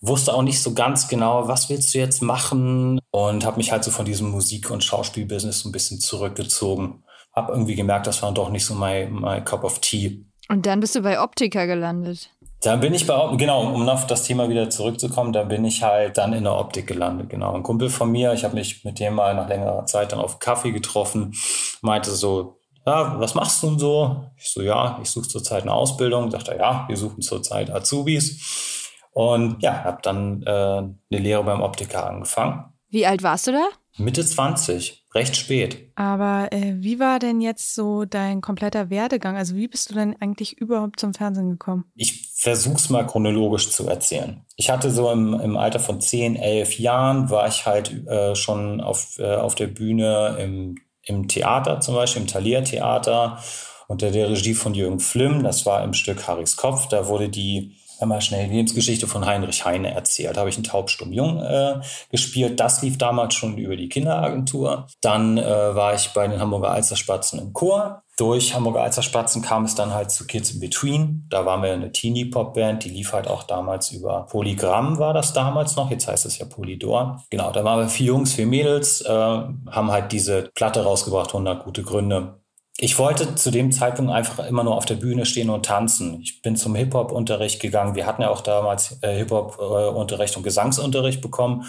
wusste 0.00 0.32
auch 0.32 0.42
nicht 0.42 0.60
so 0.60 0.72
ganz 0.72 1.06
genau, 1.06 1.46
was 1.48 1.68
willst 1.68 1.92
du 1.92 1.98
jetzt 1.98 2.22
machen 2.22 2.98
und 3.12 3.44
habe 3.44 3.58
mich 3.58 3.70
halt 3.70 3.84
so 3.84 3.92
von 3.92 4.04
diesem 4.04 4.30
Musik- 4.30 4.70
und 4.70 4.82
Schauspielbusiness 4.82 5.60
so 5.60 5.68
ein 5.68 5.72
bisschen 5.72 6.00
zurückgezogen. 6.00 7.04
Habe 7.34 7.52
irgendwie 7.52 7.76
gemerkt, 7.76 8.08
das 8.08 8.22
war 8.22 8.32
doch 8.32 8.50
nicht 8.50 8.64
so 8.64 8.74
mein, 8.74 9.12
my 9.12 9.40
cup 9.42 9.62
of 9.62 9.78
tea. 9.78 10.24
Und 10.48 10.66
dann 10.66 10.80
bist 10.80 10.96
du 10.96 11.02
bei 11.02 11.20
Optiker 11.20 11.66
gelandet. 11.66 12.30
Dann 12.62 12.80
bin 12.80 12.94
ich 12.94 13.06
bei, 13.06 13.36
genau, 13.36 13.72
um 13.72 13.88
auf 13.88 14.06
das 14.06 14.24
Thema 14.24 14.48
wieder 14.48 14.70
zurückzukommen, 14.70 15.32
dann 15.32 15.48
bin 15.48 15.64
ich 15.64 15.82
halt 15.82 16.16
dann 16.16 16.32
in 16.32 16.44
der 16.44 16.56
Optik 16.56 16.86
gelandet, 16.86 17.28
genau. 17.28 17.54
Ein 17.54 17.62
Kumpel 17.62 17.90
von 17.90 18.10
mir, 18.10 18.32
ich 18.32 18.44
habe 18.44 18.54
mich 18.54 18.84
mit 18.84 18.98
dem 18.98 19.14
mal 19.14 19.34
nach 19.34 19.48
längerer 19.48 19.84
Zeit 19.86 20.12
dann 20.12 20.20
auf 20.20 20.38
Kaffee 20.38 20.72
getroffen, 20.72 21.34
meinte 21.80 22.10
so, 22.10 22.60
ja, 22.86 23.20
was 23.20 23.34
machst 23.34 23.62
du 23.62 23.68
denn 23.68 23.78
so? 23.78 24.24
Ich 24.36 24.50
so, 24.50 24.62
ja, 24.62 24.98
ich 25.02 25.10
suche 25.10 25.28
zurzeit 25.28 25.62
eine 25.62 25.72
Ausbildung. 25.72 26.30
Dachte, 26.30 26.56
ja, 26.58 26.84
wir 26.88 26.96
suchen 26.96 27.22
zurzeit 27.22 27.70
Azubis. 27.70 28.90
Und 29.12 29.62
ja, 29.62 29.84
habe 29.84 29.98
dann 30.02 30.42
äh, 30.42 30.50
eine 30.50 30.98
Lehre 31.10 31.44
beim 31.44 31.60
Optiker 31.60 32.06
angefangen. 32.08 32.71
Wie 32.92 33.06
alt 33.06 33.22
warst 33.22 33.46
du 33.46 33.52
da? 33.52 33.64
Mitte 33.96 34.22
20, 34.24 35.06
recht 35.14 35.34
spät. 35.34 35.90
Aber 35.94 36.48
äh, 36.52 36.74
wie 36.76 37.00
war 37.00 37.18
denn 37.18 37.40
jetzt 37.40 37.74
so 37.74 38.04
dein 38.04 38.42
kompletter 38.42 38.90
Werdegang? 38.90 39.34
Also 39.34 39.56
wie 39.56 39.66
bist 39.66 39.88
du 39.88 39.94
denn 39.94 40.14
eigentlich 40.20 40.58
überhaupt 40.58 41.00
zum 41.00 41.14
Fernsehen 41.14 41.50
gekommen? 41.50 41.86
Ich 41.94 42.32
versuch's 42.34 42.90
mal 42.90 43.06
chronologisch 43.06 43.70
zu 43.70 43.88
erzählen. 43.88 44.44
Ich 44.56 44.68
hatte 44.68 44.90
so 44.90 45.10
im, 45.10 45.32
im 45.40 45.56
Alter 45.56 45.80
von 45.80 46.02
10, 46.02 46.36
11 46.36 46.78
Jahren, 46.78 47.30
war 47.30 47.48
ich 47.48 47.64
halt 47.64 48.06
äh, 48.06 48.34
schon 48.34 48.82
auf, 48.82 49.18
äh, 49.18 49.36
auf 49.36 49.54
der 49.54 49.68
Bühne 49.68 50.36
im, 50.38 50.76
im 51.02 51.28
Theater 51.28 51.80
zum 51.80 51.94
Beispiel, 51.94 52.22
im 52.22 52.28
Thalia 52.28 52.60
Theater 52.60 53.38
unter 53.88 54.10
der 54.10 54.28
Regie 54.28 54.54
von 54.54 54.74
Jürgen 54.74 55.00
Flimm. 55.00 55.42
Das 55.42 55.64
war 55.64 55.82
im 55.82 55.94
Stück 55.94 56.28
Harrys 56.28 56.56
Kopf. 56.56 56.88
Da 56.88 57.08
wurde 57.08 57.30
die 57.30 57.76
einmal 58.02 58.20
schnell 58.20 58.48
die 58.48 58.54
Lebensgeschichte 58.54 59.06
von 59.06 59.24
Heinrich 59.26 59.64
Heine 59.64 59.94
erzählt. 59.94 60.36
Da 60.36 60.40
habe 60.40 60.50
ich 60.50 60.56
einen 60.56 60.64
taubstumm 60.64 61.12
Jung 61.12 61.40
äh, 61.40 61.80
gespielt. 62.10 62.60
Das 62.60 62.82
lief 62.82 62.98
damals 62.98 63.34
schon 63.34 63.56
über 63.56 63.76
die 63.76 63.88
Kinderagentur. 63.88 64.86
Dann 65.00 65.38
äh, 65.38 65.44
war 65.44 65.94
ich 65.94 66.10
bei 66.10 66.26
den 66.26 66.40
Hamburger 66.40 66.70
Alsterspatzen 66.70 67.40
im 67.40 67.52
Chor. 67.52 68.02
Durch 68.18 68.54
Hamburger 68.54 68.82
Alsterspatzen 68.82 69.40
kam 69.40 69.64
es 69.64 69.74
dann 69.74 69.94
halt 69.94 70.10
zu 70.10 70.26
Kids 70.26 70.50
in 70.50 70.60
Between. 70.60 71.26
Da 71.30 71.46
waren 71.46 71.62
wir 71.62 71.72
eine 71.72 71.92
Teenie-Pop-Band, 71.92 72.84
die 72.84 72.90
lief 72.90 73.14
halt 73.14 73.26
auch 73.26 73.42
damals 73.42 73.90
über 73.90 74.26
Polygramm, 74.26 74.98
war 74.98 75.14
das 75.14 75.32
damals 75.32 75.76
noch. 75.76 75.90
Jetzt 75.90 76.08
heißt 76.08 76.26
es 76.26 76.38
ja 76.38 76.44
Polydor. 76.44 77.22
Genau, 77.30 77.50
da 77.52 77.64
waren 77.64 77.80
wir 77.80 77.88
vier 77.88 78.08
Jungs, 78.08 78.34
vier 78.34 78.46
Mädels, 78.46 79.00
äh, 79.00 79.08
haben 79.10 79.90
halt 79.90 80.12
diese 80.12 80.50
Platte 80.54 80.84
rausgebracht, 80.84 81.28
100 81.28 81.64
gute 81.64 81.82
Gründe 81.82 82.41
ich 82.82 82.98
wollte 82.98 83.36
zu 83.36 83.52
dem 83.52 83.70
Zeitpunkt 83.70 84.10
einfach 84.10 84.44
immer 84.44 84.64
nur 84.64 84.76
auf 84.76 84.86
der 84.86 84.96
Bühne 84.96 85.24
stehen 85.24 85.50
und 85.50 85.64
tanzen. 85.64 86.20
Ich 86.20 86.42
bin 86.42 86.56
zum 86.56 86.74
Hip-Hop-Unterricht 86.74 87.60
gegangen. 87.60 87.94
Wir 87.94 88.06
hatten 88.06 88.22
ja 88.22 88.28
auch 88.28 88.40
damals 88.40 88.98
äh, 89.02 89.18
Hip-Hop-Unterricht 89.18 90.36
und 90.36 90.42
Gesangsunterricht 90.42 91.20
bekommen. 91.20 91.64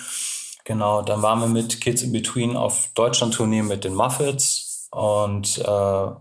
Genau, 0.63 1.03
dann 1.03 1.21
waren 1.21 1.39
wir 1.39 1.47
mit 1.47 1.81
Kids 1.81 2.01
in 2.01 2.11
Between 2.11 2.57
auf 2.57 2.89
Deutschland-Tournee 2.95 3.61
mit 3.61 3.83
den 3.83 3.93
Muffets 3.93 4.87
und 4.89 5.59
äh, 5.59 5.61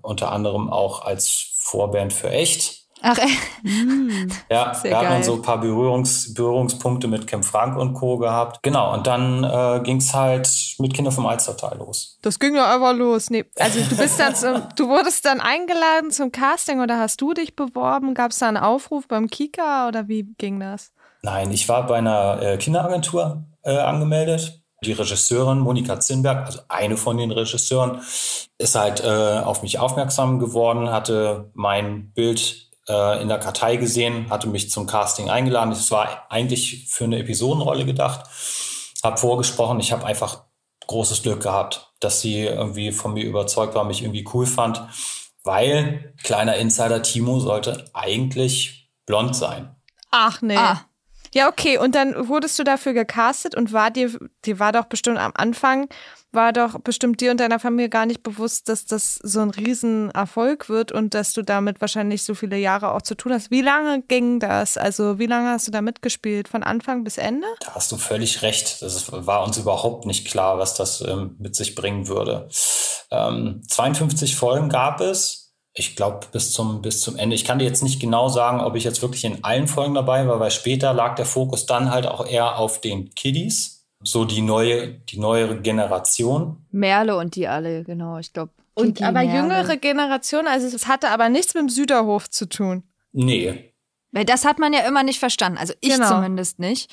unter 0.02 0.30
anderem 0.30 0.68
auch 0.70 1.06
als 1.06 1.54
Vorband 1.56 2.12
für 2.12 2.28
echt. 2.28 2.81
Ach, 3.02 3.18
mm, 3.62 4.28
ja, 4.50 4.72
Sehr 4.74 4.84
wir 4.84 4.90
geil. 4.90 5.08
hatten 5.08 5.22
so 5.24 5.34
ein 5.34 5.42
paar 5.42 5.60
Berührungs 5.60 6.32
Berührungspunkte 6.34 7.08
mit 7.08 7.26
Kim 7.26 7.42
Frank 7.42 7.76
und 7.76 7.94
Co. 7.94 8.16
gehabt. 8.16 8.62
Genau, 8.62 8.94
und 8.94 9.06
dann 9.06 9.44
äh, 9.44 9.80
ging 9.82 9.96
es 9.96 10.14
halt 10.14 10.48
mit 10.78 10.94
Kinder 10.94 11.10
vom 11.10 11.26
Alstertal 11.26 11.78
los. 11.78 12.18
Das 12.22 12.38
ging 12.38 12.54
ja 12.54 12.72
einfach 12.72 12.94
los. 12.94 13.30
Nee, 13.30 13.44
also 13.58 13.80
du 13.80 13.96
bist 13.96 14.20
dann 14.20 14.34
zum, 14.34 14.62
du 14.76 14.88
wurdest 14.88 15.24
dann 15.24 15.40
eingeladen 15.40 16.10
zum 16.10 16.30
Casting 16.32 16.80
oder 16.80 16.98
hast 16.98 17.20
du 17.20 17.34
dich 17.34 17.56
beworben? 17.56 18.14
Gab 18.14 18.30
es 18.30 18.38
da 18.38 18.48
einen 18.48 18.56
Aufruf 18.56 19.08
beim 19.08 19.28
Kika 19.28 19.88
oder 19.88 20.08
wie 20.08 20.34
ging 20.38 20.60
das? 20.60 20.92
Nein, 21.22 21.50
ich 21.50 21.68
war 21.68 21.86
bei 21.86 21.98
einer 21.98 22.40
äh, 22.42 22.56
Kinderagentur 22.58 23.44
äh, 23.62 23.76
angemeldet. 23.76 24.60
Die 24.84 24.92
Regisseurin 24.92 25.60
Monika 25.60 26.00
Zinnberg, 26.00 26.46
also 26.46 26.60
eine 26.68 26.96
von 26.96 27.16
den 27.16 27.30
Regisseuren, 27.30 28.00
ist 28.58 28.74
halt 28.74 29.00
äh, 29.04 29.38
auf 29.38 29.62
mich 29.62 29.78
aufmerksam 29.78 30.40
geworden, 30.40 30.90
hatte 30.90 31.50
mein 31.54 32.12
Bild 32.12 32.40
äh, 32.40 32.71
in 32.88 33.28
der 33.28 33.38
Kartei 33.38 33.76
gesehen, 33.76 34.28
hatte 34.28 34.48
mich 34.48 34.70
zum 34.70 34.86
Casting 34.86 35.30
eingeladen. 35.30 35.70
Es 35.70 35.90
war 35.92 36.26
eigentlich 36.30 36.88
für 36.90 37.04
eine 37.04 37.18
Episodenrolle 37.18 37.84
gedacht. 37.84 38.26
Habe 39.04 39.16
vorgesprochen, 39.18 39.78
ich 39.78 39.92
habe 39.92 40.04
einfach 40.04 40.44
großes 40.88 41.22
Glück 41.22 41.42
gehabt, 41.42 41.92
dass 42.00 42.20
sie 42.20 42.40
irgendwie 42.40 42.92
von 42.92 43.14
mir 43.14 43.24
überzeugt 43.24 43.74
war, 43.74 43.84
mich 43.84 44.02
irgendwie 44.02 44.28
cool 44.34 44.46
fand, 44.46 44.82
weil 45.44 46.14
kleiner 46.22 46.56
Insider 46.56 47.02
Timo 47.02 47.40
sollte 47.40 47.84
eigentlich 47.94 48.90
blond 49.06 49.36
sein. 49.36 49.76
Ach 50.10 50.42
nee. 50.42 50.56
Ah. 50.56 50.80
Ja, 51.34 51.48
okay. 51.48 51.78
Und 51.78 51.94
dann 51.94 52.28
wurdest 52.28 52.58
du 52.58 52.64
dafür 52.64 52.92
gecastet 52.92 53.54
und 53.54 53.72
war 53.72 53.90
dir, 53.90 54.10
dir 54.44 54.58
war 54.58 54.72
doch 54.72 54.84
bestimmt 54.84 55.18
am 55.18 55.32
Anfang 55.34 55.88
war 56.32 56.52
doch 56.52 56.80
bestimmt 56.80 57.20
dir 57.20 57.30
und 57.30 57.40
deiner 57.40 57.58
Familie 57.58 57.90
gar 57.90 58.06
nicht 58.06 58.22
bewusst, 58.22 58.68
dass 58.68 58.86
das 58.86 59.16
so 59.16 59.40
ein 59.40 59.50
Riesenerfolg 59.50 60.68
wird 60.68 60.90
und 60.90 61.14
dass 61.14 61.34
du 61.34 61.42
damit 61.42 61.80
wahrscheinlich 61.80 62.24
so 62.24 62.34
viele 62.34 62.56
Jahre 62.56 62.92
auch 62.92 63.02
zu 63.02 63.14
tun 63.14 63.32
hast. 63.32 63.50
Wie 63.50 63.60
lange 63.60 64.02
ging 64.02 64.40
das? 64.40 64.78
Also 64.78 65.18
wie 65.18 65.26
lange 65.26 65.50
hast 65.50 65.68
du 65.68 65.70
da 65.70 65.82
mitgespielt? 65.82 66.48
Von 66.48 66.62
Anfang 66.62 67.04
bis 67.04 67.18
Ende? 67.18 67.46
Da 67.60 67.74
hast 67.74 67.92
du 67.92 67.96
völlig 67.98 68.42
recht. 68.42 68.80
Das 68.80 69.12
war 69.12 69.44
uns 69.44 69.58
überhaupt 69.58 70.06
nicht 70.06 70.26
klar, 70.26 70.58
was 70.58 70.74
das 70.74 71.02
ähm, 71.02 71.36
mit 71.38 71.54
sich 71.54 71.74
bringen 71.74 72.08
würde. 72.08 72.48
Ähm, 73.10 73.62
52 73.68 74.34
Folgen 74.34 74.70
gab 74.70 75.00
es. 75.00 75.41
Ich 75.74 75.96
glaube, 75.96 76.26
bis 76.32 76.52
zum, 76.52 76.82
bis 76.82 77.00
zum 77.00 77.16
Ende. 77.16 77.34
Ich 77.34 77.44
kann 77.44 77.58
dir 77.58 77.64
jetzt 77.64 77.82
nicht 77.82 78.00
genau 78.00 78.28
sagen, 78.28 78.60
ob 78.60 78.76
ich 78.76 78.84
jetzt 78.84 79.00
wirklich 79.00 79.24
in 79.24 79.42
allen 79.42 79.68
Folgen 79.68 79.94
dabei 79.94 80.26
war, 80.26 80.38
weil 80.38 80.50
später 80.50 80.92
lag 80.92 81.14
der 81.14 81.24
Fokus 81.24 81.64
dann 81.64 81.90
halt 81.90 82.06
auch 82.06 82.26
eher 82.26 82.58
auf 82.58 82.80
den 82.80 83.14
Kiddies 83.14 83.82
so 84.04 84.24
die 84.24 84.42
neue, 84.42 84.88
die 84.88 85.18
neuere 85.18 85.60
Generation. 85.60 86.64
Merle 86.70 87.16
und 87.16 87.36
die 87.36 87.48
alle, 87.48 87.84
genau, 87.84 88.18
ich 88.18 88.32
glaube. 88.32 88.52
Und 88.74 89.02
aber 89.02 89.22
Merle. 89.22 89.38
jüngere 89.38 89.76
Generation, 89.76 90.46
also 90.46 90.66
es 90.66 90.86
hatte 90.86 91.10
aber 91.10 91.28
nichts 91.28 91.54
mit 91.54 91.62
dem 91.62 91.68
Süderhof 91.68 92.28
zu 92.30 92.48
tun. 92.48 92.82
Nee. 93.12 93.72
Weil 94.10 94.24
das 94.24 94.44
hat 94.44 94.58
man 94.58 94.72
ja 94.72 94.80
immer 94.80 95.02
nicht 95.02 95.18
verstanden. 95.18 95.58
Also 95.58 95.74
ich 95.80 95.94
genau. 95.94 96.08
zumindest 96.08 96.58
nicht. 96.58 96.90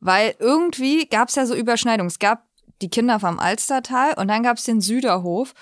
Weil 0.00 0.34
irgendwie 0.38 1.06
gab 1.06 1.28
es 1.28 1.34
ja 1.34 1.46
so 1.46 1.54
Überschneidungen. 1.54 2.08
Es 2.08 2.18
gab 2.18 2.44
die 2.80 2.90
Kinder 2.90 3.20
vom 3.20 3.38
Alstertal 3.38 4.14
und 4.14 4.28
dann 4.28 4.42
gab 4.42 4.58
es 4.58 4.64
den 4.64 4.80
Süderhof. 4.80 5.54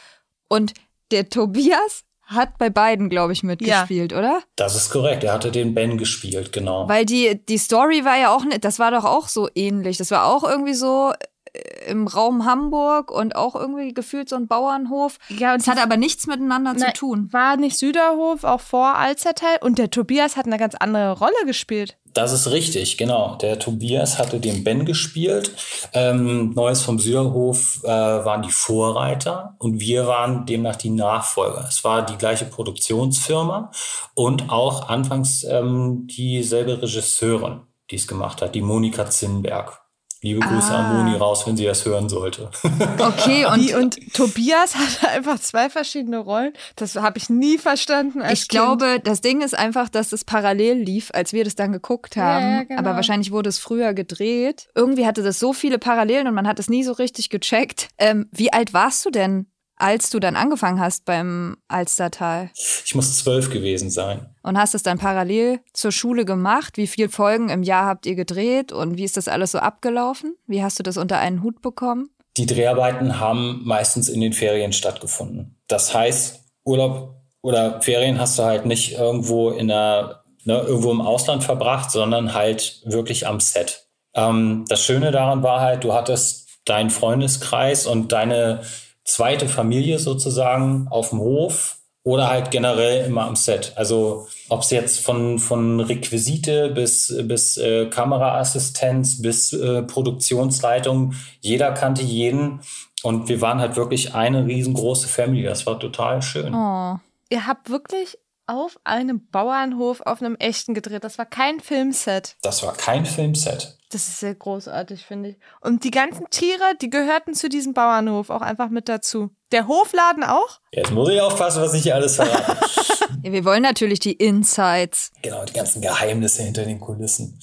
Und 0.49 0.75
der 1.11 1.29
Tobias 1.29 2.05
hat 2.27 2.59
bei 2.59 2.71
beiden, 2.71 3.09
glaube 3.09 3.33
ich, 3.33 3.43
mitgespielt, 3.43 4.13
ja. 4.13 4.19
oder? 4.19 4.43
Das 4.57 4.75
ist 4.75 4.91
korrekt. 4.91 5.25
Er 5.25 5.33
hatte 5.33 5.53
den 5.53 5.75
Ben 5.75 5.97
gespielt, 5.97 6.53
genau. 6.53 6.89
Weil 6.89 7.07
die, 7.07 7.41
die 7.47 7.59
Story 7.59 8.05
war 8.05 8.19
ja 8.19 8.35
auch, 8.35 8.45
das 8.61 8.79
war 8.79 8.91
doch 8.91 9.05
auch 9.05 9.29
so 9.29 9.49
ähnlich. 9.55 9.97
Das 9.97 10.11
war 10.11 10.27
auch 10.27 10.43
irgendwie 10.43 10.75
so 10.75 11.13
äh, 11.53 11.91
im 11.91 12.09
Raum 12.09 12.45
Hamburg 12.45 13.13
und 13.13 13.37
auch 13.37 13.55
irgendwie 13.55 13.95
gefühlt 13.95 14.29
so 14.29 14.35
ein 14.35 14.49
Bauernhof. 14.49 15.19
Ja, 15.29 15.53
und 15.53 15.61
es 15.61 15.69
hat 15.69 15.79
aber 15.81 15.97
nichts 15.97 16.27
miteinander 16.27 16.75
na, 16.77 16.87
zu 16.87 16.93
tun. 16.95 17.29
War 17.33 17.57
nicht 17.57 17.79
Süderhof 17.79 18.43
auch 18.43 18.61
vor 18.61 18.97
Alzerteil? 18.97 19.59
Und 19.61 19.79
der 19.79 19.91
Tobias 19.91 20.37
hat 20.37 20.47
eine 20.47 20.59
ganz 20.59 20.75
andere 20.75 21.13
Rolle 21.13 21.47
gespielt. 21.47 21.97
Das 22.17 22.33
ist 22.33 22.51
richtig, 22.51 22.97
genau. 22.97 23.35
Der 23.37 23.59
Tobias 23.59 24.19
hatte 24.19 24.41
den 24.41 24.65
Ben 24.65 24.87
gespielt. 24.87 25.53
Ähm, 25.93 26.55
Neues 26.55 26.81
vom 26.81 26.99
Süderhof 26.99 27.81
äh, 27.85 27.89
waren 27.89 28.41
die 28.41 28.51
Vorreiter 28.51 29.55
und 29.59 29.81
wir 29.81 30.07
waren 30.07 30.47
demnach 30.47 30.77
die 30.77 30.89
Nachfolger. 30.89 31.67
Es 31.69 31.85
war 31.85 32.07
die 32.07 32.17
gleiche 32.17 32.47
Produktionsfirma 32.47 33.71
und 34.15 34.49
auch 34.49 34.89
anfangs 34.89 35.45
ähm, 35.45 36.07
dieselbe 36.07 36.81
Regisseurin, 36.81 37.61
die 37.91 37.97
es 37.97 38.09
gemacht 38.09 38.41
hat, 38.41 38.55
die 38.55 38.63
Monika 38.63 39.11
Zinnberg. 39.11 39.86
Liebe 40.27 40.41
Grüße 40.41 40.73
ah. 40.73 40.91
an 40.91 40.97
Moni 40.97 41.17
raus, 41.17 41.47
wenn 41.47 41.57
sie 41.57 41.65
das 41.65 41.85
hören 41.85 42.09
sollte. 42.09 42.51
Okay, 42.99 43.47
und, 43.47 43.75
und 43.75 44.13
Tobias 44.15 44.75
hatte 44.75 45.09
einfach 45.11 45.39
zwei 45.39 45.71
verschiedene 45.71 46.19
Rollen. 46.19 46.53
Das 46.77 46.97
habe 46.97 47.19
ich 47.19 47.31
nie 47.31 47.59
verstanden. 47.59 48.21
ich 48.21 48.49
kind. 48.49 48.49
glaube, 48.49 49.01
das 49.03 49.21
Ding 49.21 49.41
ist 49.43 49.57
einfach, 49.57 49.89
dass 49.89 50.13
es 50.13 50.25
parallel 50.25 50.79
lief, 50.79 51.11
als 51.15 51.33
wir 51.33 51.45
das 51.45 51.55
dann 51.55 51.73
geguckt 51.73 52.17
haben. 52.17 52.45
Ja, 52.45 52.57
ja, 52.57 52.63
genau. 52.65 52.81
Aber 52.81 52.95
wahrscheinlich 52.97 53.31
wurde 53.31 53.49
es 53.49 53.59
früher 53.59 53.95
gedreht. 53.95 54.69
Irgendwie 54.75 55.07
hatte 55.07 55.23
das 55.23 55.39
so 55.39 55.53
viele 55.53 55.79
Parallelen 55.79 56.27
und 56.27 56.35
man 56.35 56.47
hat 56.47 56.59
es 56.59 56.69
nie 56.69 56.83
so 56.83 56.93
richtig 56.93 57.31
gecheckt. 57.31 57.89
Ähm, 57.99 58.29
wie 58.33 58.53
alt 58.53 58.73
warst 58.75 59.05
du 59.05 59.11
denn, 59.11 59.47
als 59.77 60.11
du 60.11 60.19
dann 60.19 60.37
angefangen 60.37 60.81
hast 60.81 61.05
beim 61.05 61.57
Alstertal? 61.69 62.51
Ich 62.85 62.95
muss 62.95 63.19
zwölf 63.19 63.51
gewesen 63.51 63.91
sein. 63.91 64.35
Und 64.43 64.59
hast 64.59 64.75
es 64.75 64.83
dann 64.83 64.99
parallel 64.99 65.61
zur 65.73 65.93
Schule 65.93 66.25
gemacht? 66.25 66.77
Wie 66.77 66.87
viele 66.87 67.09
Folgen 67.09 67.49
im 67.49 67.63
Jahr 67.63 67.87
habt 67.87 68.07
ihr 68.07 68.15
gedreht 68.15 68.73
und 68.73 68.97
wie 68.97 69.05
ist 69.05 69.17
das 69.17 69.29
alles 69.29 69.53
so 69.53 69.59
abgelaufen? 69.59 70.37
Wie 70.47 70.63
hast 70.63 70.79
du 70.79 70.83
das 70.83 70.97
unter 70.97 71.19
einen 71.19 71.43
Hut 71.43 71.61
bekommen? 71.63 72.11
Die 72.37 72.47
Dreharbeiten 72.47 73.19
haben 73.19 73.63
meistens 73.65 74.09
in 74.09 74.21
den 74.21 74.33
Ferien 74.33 74.73
stattgefunden. 74.73 75.57
Das 75.69 75.95
heißt, 75.95 76.41
Urlaub 76.65 77.15
oder 77.43 77.81
Ferien 77.81 78.19
hast 78.19 78.39
du 78.39 78.43
halt 78.43 78.67
nicht 78.67 78.93
irgendwo 78.93 79.51
in 79.51 79.69
der, 79.69 80.25
ne, 80.45 80.59
irgendwo 80.61 80.91
im 80.91 81.01
Ausland 81.01 81.45
verbracht, 81.45 81.91
sondern 81.91 82.35
halt 82.35 82.83
wirklich 82.85 83.27
am 83.27 83.41
Set. 83.41 83.87
Ähm, 84.15 84.65
das 84.69 84.83
Schöne 84.83 85.13
daran 85.13 85.43
war 85.43 85.61
halt, 85.61 85.85
du 85.85 85.93
hattest 85.95 86.47
deinen 86.65 86.91
Freundeskreis 86.91 87.87
und 87.87 88.13
deine 88.13 88.63
zweite 89.07 89.49
Familie 89.49 89.99
sozusagen 89.99 90.89
auf 90.91 91.11
dem 91.11 91.21
Hof 91.21 91.77
oder 92.03 92.29
halt 92.29 92.53
generell 92.53 93.05
immer 93.07 93.23
am 93.25 93.35
Set. 93.35 93.73
Also 93.75 94.29
ob 94.49 94.63
es 94.63 94.71
jetzt 94.71 95.05
von, 95.05 95.39
von 95.41 95.81
Requisite 95.81 96.69
bis, 96.69 97.13
bis 97.25 97.57
äh, 97.57 97.87
Kameraassistenz 97.87 99.21
bis 99.23 99.53
äh, 99.53 99.83
Produktionsleitung, 99.83 101.15
jeder 101.41 101.73
kannte 101.73 102.03
jeden. 102.03 102.61
Und 103.03 103.29
wir 103.29 103.41
waren 103.41 103.61
halt 103.61 103.77
wirklich 103.77 104.15
eine 104.15 104.47
riesengroße 104.47 105.09
Family. 105.09 105.43
Das 105.43 105.67
war 105.67 105.81
total 105.81 106.23
schön. 106.23 106.55
Oh. 106.55 106.97
Ihr 107.29 107.47
habt 107.47 107.71
wirklich 107.71 108.19
auf 108.47 108.79
einem 108.85 109.29
Bauernhof 109.31 110.01
auf 110.03 110.21
einem 110.21 110.37
echten 110.37 110.75
gedreht. 110.75 111.05
Das 111.05 111.19
war 111.19 111.27
kein 111.27 111.61
Filmset. 111.61 112.37
Das 112.43 112.63
war 112.63 112.75
kein 112.75 113.05
Filmset. 113.07 113.77
Das 113.91 114.09
ist 114.09 114.19
sehr 114.19 114.35
großartig, 114.35 115.05
finde 115.05 115.31
ich. 115.31 115.37
Und 115.61 115.85
die 115.85 115.93
ganzen 115.93 116.29
Tiere, 116.31 116.75
die 116.81 116.91
gehörten 116.91 117.35
zu 117.35 117.49
diesem 117.49 117.73
Bauernhof 117.73 118.31
auch 118.31 118.41
einfach 118.41 118.69
mit 118.69 118.89
dazu. 118.89 119.31
Der 119.53 119.69
Hofladen 119.69 120.25
auch? 120.25 120.59
Jetzt 120.73 120.91
muss 120.91 121.09
ich 121.09 121.21
aufpassen, 121.21 121.63
was 121.63 121.73
ich 121.73 121.85
hier 121.85 121.95
alles 121.95 122.17
verrate. 122.17 122.57
ja, 123.23 123.33
wir 123.33 123.45
wollen 123.45 123.63
natürlich 123.63 124.01
die 124.01 124.13
Insights. 124.13 125.13
Genau, 125.23 125.45
die 125.45 125.53
ganzen 125.53 125.83
Geheimnisse 125.83 126.43
hinter 126.43 126.65
den 126.65 126.81
Kulissen. 126.81 127.39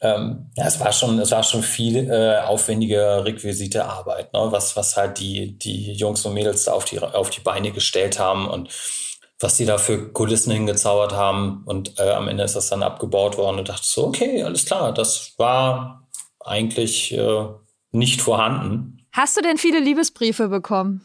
Ähm, 0.00 0.52
ja, 0.54 0.66
es 0.66 0.78
war 0.78 0.92
schon, 0.92 1.18
es 1.18 1.32
war 1.32 1.42
schon 1.42 1.64
viel 1.64 2.08
äh, 2.08 2.38
aufwendige 2.38 3.24
requisite 3.24 3.84
Arbeit, 3.84 4.32
ne? 4.32 4.46
was, 4.50 4.76
was 4.76 4.96
halt 4.96 5.18
die, 5.18 5.58
die 5.58 5.92
Jungs 5.92 6.24
und 6.24 6.34
Mädels 6.34 6.64
da 6.64 6.72
auf 6.72 6.84
die, 6.84 7.00
auf 7.00 7.30
die 7.30 7.40
Beine 7.40 7.72
gestellt 7.72 8.20
haben 8.20 8.48
und 8.48 8.70
was 9.40 9.56
die 9.56 9.64
da 9.64 9.78
für 9.78 10.12
Kulissen 10.12 10.52
hingezaubert 10.52 11.12
haben. 11.12 11.62
Und 11.64 11.98
äh, 11.98 12.10
am 12.10 12.28
Ende 12.28 12.44
ist 12.44 12.56
das 12.56 12.68
dann 12.68 12.82
abgebaut 12.82 13.36
worden 13.38 13.58
und 13.58 13.68
dachte 13.68 13.86
so, 13.86 14.06
okay, 14.06 14.42
alles 14.42 14.66
klar, 14.66 14.92
das 14.92 15.34
war 15.38 16.06
eigentlich 16.40 17.12
äh, 17.12 17.46
nicht 17.90 18.20
vorhanden. 18.20 19.04
Hast 19.12 19.36
du 19.36 19.40
denn 19.40 19.56
viele 19.56 19.80
Liebesbriefe 19.80 20.48
bekommen? 20.48 21.04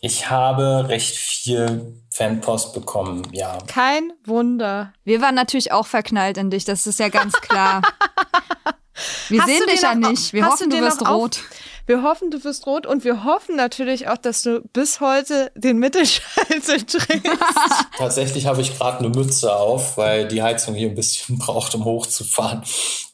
Ich 0.00 0.30
habe 0.30 0.86
recht 0.88 1.16
viel 1.16 1.94
Fanpost 2.10 2.72
bekommen, 2.72 3.26
ja. 3.32 3.58
Kein 3.66 4.12
Wunder. 4.24 4.92
Wir 5.04 5.20
waren 5.20 5.34
natürlich 5.34 5.72
auch 5.72 5.86
verknallt 5.86 6.36
in 6.36 6.50
dich, 6.50 6.64
das 6.64 6.86
ist 6.86 7.00
ja 7.00 7.08
ganz 7.08 7.32
klar. 7.40 7.82
Wir 9.28 9.40
hast 9.42 9.48
sehen 9.48 9.62
dich 9.70 9.82
ja 9.82 9.94
nicht. 9.94 10.32
Wir 10.32 10.46
hoffen, 10.46 10.70
du, 10.70 10.76
du 10.76 10.82
wirst 10.82 11.08
rot. 11.08 11.40
Wir 11.88 12.02
hoffen, 12.02 12.30
du 12.30 12.44
wirst 12.44 12.66
rot 12.66 12.84
und 12.84 13.02
wir 13.04 13.24
hoffen 13.24 13.56
natürlich 13.56 14.08
auch, 14.08 14.18
dass 14.18 14.42
du 14.42 14.60
bis 14.74 15.00
heute 15.00 15.50
den 15.54 15.78
Mittelschalter 15.78 16.76
trägst. 16.86 17.30
Tatsächlich 17.96 18.44
habe 18.44 18.60
ich 18.60 18.76
gerade 18.76 18.98
eine 18.98 19.08
Mütze 19.08 19.56
auf, 19.56 19.96
weil 19.96 20.28
die 20.28 20.42
Heizung 20.42 20.74
hier 20.74 20.90
ein 20.90 20.94
bisschen 20.94 21.38
braucht, 21.38 21.74
um 21.74 21.86
hochzufahren. 21.86 22.62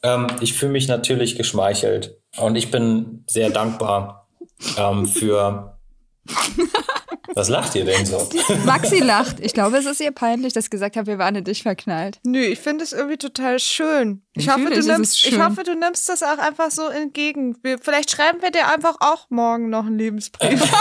Ähm, 0.03 0.27
ich 0.41 0.55
fühle 0.55 0.73
mich 0.73 0.89
natürlich 0.89 1.37
geschmeichelt 1.37 2.17
und 2.37 2.57
ich 2.57 2.73
bin 2.73 3.23
sehr 3.29 3.51
dankbar 3.51 4.27
ähm, 4.77 5.07
für 5.07 5.79
was 7.35 7.49
lacht 7.49 7.75
ihr 7.75 7.85
denn 7.85 8.07
so? 8.07 8.29
Maxi 8.65 9.01
lacht. 9.01 9.41
Ich 9.41 9.53
glaube, 9.53 9.77
es 9.77 9.87
ist 9.87 10.01
ihr 10.01 10.13
peinlich, 10.13 10.53
dass 10.53 10.65
ich 10.65 10.71
gesagt 10.71 10.97
habe, 10.97 11.09
wir 11.09 11.19
waren 11.19 11.35
in 11.35 11.45
dich 11.45 11.63
verknallt. 11.63 12.21
Nö, 12.23 12.41
ich 12.41 12.61
finde 12.61 12.85
es 12.85 12.93
irgendwie 12.93 13.17
total 13.17 13.59
schön. 13.59 14.23
Ich 14.35 14.49
hoffe, 14.49 14.71
du 14.71 14.81
nimmst, 14.81 15.27
ich 15.27 15.39
hoffe, 15.39 15.65
du 15.65 15.75
nimmst 15.75 16.09
das 16.09 16.23
auch 16.23 16.39
einfach 16.39 16.71
so 16.71 16.89
entgegen. 16.89 17.57
Wir, 17.63 17.79
vielleicht 17.79 18.11
schreiben 18.11 18.41
wir 18.41 18.53
dir 18.53 18.69
einfach 18.69 18.97
auch 19.01 19.27
morgen 19.31 19.69
noch 19.69 19.87
einen 19.87 19.99
Lebensbrief. 19.99 20.63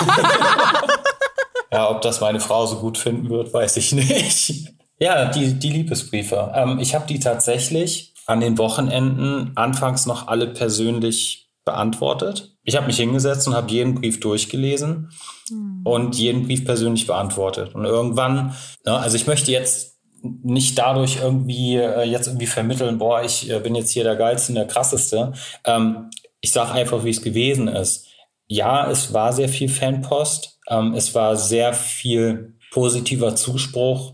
ja, 1.72 1.90
ob 1.90 2.02
das 2.02 2.22
meine 2.22 2.40
Frau 2.40 2.68
so 2.68 2.78
gut 2.80 2.98
finden 2.98 3.30
wird, 3.30 3.54
weiß 3.54 3.78
ich 3.78 3.92
nicht. 3.92 4.74
Ja, 5.00 5.26
die, 5.26 5.54
die 5.54 5.70
Liebesbriefe. 5.70 6.52
Ähm, 6.56 6.78
ich 6.80 6.94
habe 6.94 7.08
die 7.08 7.20
tatsächlich 7.20 8.14
an 8.26 8.40
den 8.40 8.58
Wochenenden 8.58 9.52
anfangs 9.56 10.06
noch 10.06 10.28
alle 10.28 10.48
persönlich 10.48 11.43
beantwortet. 11.66 12.56
Ich 12.64 12.76
habe 12.76 12.88
mich 12.88 12.98
hingesetzt 12.98 13.48
und 13.48 13.56
habe 13.56 13.72
jeden 13.72 13.96
Brief 13.96 14.20
durchgelesen 14.20 15.12
mhm. 15.50 15.82
und 15.84 16.16
jeden 16.16 16.46
Brief 16.46 16.66
persönlich 16.66 17.08
beantwortet. 17.08 17.76
Und 17.76 17.86
irgendwann, 17.86 18.56
ne, 18.86 18.98
also 18.98 19.16
ich 19.16 19.28
möchte 19.28 19.52
jetzt 19.52 20.00
nicht 20.22 20.78
dadurch 20.78 21.20
irgendwie 21.22 21.76
äh, 21.76 22.04
jetzt 22.04 22.28
irgendwie 22.28 22.48
vermitteln, 22.48 22.98
boah, 22.98 23.24
ich 23.24 23.50
äh, 23.50 23.60
bin 23.60 23.76
jetzt 23.76 23.92
hier 23.92 24.04
der 24.04 24.16
geilste 24.16 24.52
und 24.52 24.56
der 24.56 24.68
krasseste. 24.68 25.34
Ähm, 25.66 26.10
ich 26.40 26.52
sage 26.52 26.72
einfach, 26.72 27.04
wie 27.04 27.10
es 27.10 27.22
gewesen 27.22 27.68
ist. 27.68 28.08
Ja, 28.48 28.90
es 28.90 29.14
war 29.14 29.34
sehr 29.34 29.50
viel 29.50 29.70
Fanpost. 29.70 30.60
Ähm, 30.70 30.94
es 30.94 31.14
war 31.14 31.36
sehr 31.36 31.74
viel 31.74 32.56
positiver 32.72 33.36
Zuspruch. 33.36 34.14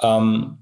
Ähm, 0.00 0.58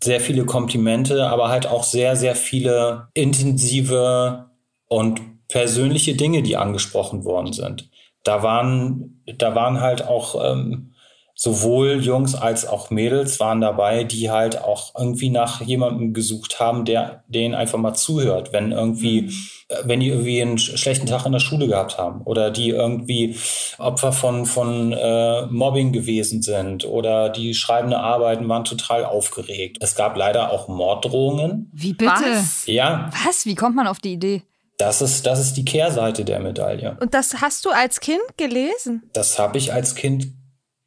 sehr 0.00 0.20
viele 0.20 0.44
Komplimente, 0.44 1.26
aber 1.26 1.48
halt 1.48 1.66
auch 1.66 1.82
sehr, 1.82 2.14
sehr 2.14 2.36
viele 2.36 3.08
intensive 3.14 4.50
und 4.86 5.20
persönliche 5.48 6.14
Dinge, 6.14 6.42
die 6.42 6.56
angesprochen 6.56 7.24
worden 7.24 7.52
sind. 7.52 7.90
Da 8.22 8.42
waren, 8.42 9.22
da 9.38 9.54
waren 9.54 9.80
halt 9.80 10.06
auch 10.06 10.52
ähm, 10.52 10.94
sowohl 11.34 12.00
Jungs 12.00 12.34
als 12.34 12.66
auch 12.66 12.90
Mädels 12.90 13.40
waren 13.40 13.60
dabei, 13.60 14.04
die 14.04 14.30
halt 14.30 14.62
auch 14.62 14.94
irgendwie 14.96 15.30
nach 15.30 15.60
jemandem 15.60 16.14
gesucht 16.14 16.60
haben, 16.60 16.84
der 16.84 17.24
denen 17.26 17.54
einfach 17.54 17.78
mal 17.78 17.94
zuhört, 17.94 18.52
wenn 18.52 18.72
irgendwie, 18.72 19.22
mhm. 19.22 19.32
Äh, 19.68 19.76
wenn 19.84 20.00
die 20.00 20.08
irgendwie 20.08 20.42
einen 20.42 20.58
schlechten 20.58 21.06
Tag 21.06 21.26
in 21.26 21.32
der 21.32 21.40
Schule 21.40 21.66
gehabt 21.66 21.98
haben 21.98 22.22
oder 22.22 22.50
die 22.50 22.68
irgendwie 22.68 23.36
Opfer 23.78 24.12
von 24.12 24.46
von 24.46 24.92
äh, 24.92 25.46
Mobbing 25.46 25.92
gewesen 25.92 26.42
sind 26.42 26.84
oder 26.84 27.30
die 27.30 27.54
schreibende 27.54 27.98
Arbeiten 27.98 28.48
waren 28.48 28.64
total 28.64 29.04
aufgeregt. 29.04 29.78
Es 29.80 29.96
gab 29.96 30.16
leider 30.16 30.52
auch 30.52 30.68
Morddrohungen. 30.68 31.70
Wie 31.72 31.94
bitte? 31.94 32.12
Was? 32.12 32.66
Ja. 32.66 33.10
Was? 33.24 33.46
Wie 33.46 33.54
kommt 33.54 33.74
man 33.74 33.86
auf 33.86 33.98
die 33.98 34.12
Idee? 34.12 34.42
Das 34.76 35.00
ist, 35.02 35.24
das 35.26 35.38
ist 35.38 35.56
die 35.56 35.64
Kehrseite 35.64 36.24
der 36.24 36.40
Medaille. 36.40 36.96
Und 37.00 37.14
das 37.14 37.40
hast 37.40 37.64
du 37.64 37.70
als 37.70 38.00
Kind 38.00 38.22
gelesen? 38.36 39.08
Das 39.12 39.38
habe 39.38 39.58
ich 39.58 39.72
als 39.72 39.94
Kind 39.94 40.32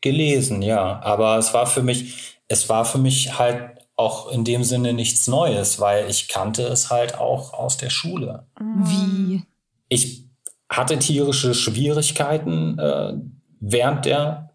gelesen, 0.01 0.61
ja. 0.61 0.99
Aber 1.01 1.37
es 1.37 1.53
war 1.53 1.67
für 1.67 1.81
mich, 1.81 2.39
es 2.47 2.67
war 2.69 2.85
für 2.85 2.97
mich 2.97 3.39
halt 3.39 3.77
auch 3.95 4.31
in 4.31 4.43
dem 4.43 4.63
Sinne 4.63 4.93
nichts 4.93 5.27
Neues, 5.27 5.79
weil 5.79 6.09
ich 6.09 6.27
kannte 6.27 6.63
es 6.63 6.89
halt 6.89 7.17
auch 7.17 7.53
aus 7.53 7.77
der 7.77 7.89
Schule. 7.89 8.45
Wie? 8.59 9.43
Ich 9.89 10.25
hatte 10.69 10.99
tierische 10.99 11.53
Schwierigkeiten 11.53 12.77
äh, 12.77 13.13
während 13.59 14.05
der 14.05 14.53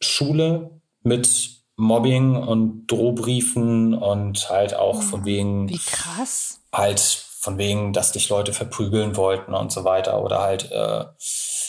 Schule 0.00 0.80
mit 1.02 1.62
Mobbing 1.76 2.36
und 2.36 2.86
Drohbriefen 2.86 3.94
und 3.94 4.48
halt 4.48 4.74
auch 4.74 5.02
von 5.02 5.24
wegen. 5.24 5.68
Wie 5.68 5.78
krass. 5.78 6.60
Halt 6.72 7.00
von 7.44 7.58
wegen, 7.58 7.92
dass 7.92 8.12
dich 8.12 8.30
Leute 8.30 8.54
verprügeln 8.54 9.16
wollten 9.16 9.52
und 9.52 9.70
so 9.70 9.84
weiter 9.84 10.22
oder 10.22 10.40
halt 10.40 10.72
äh, 10.72 11.04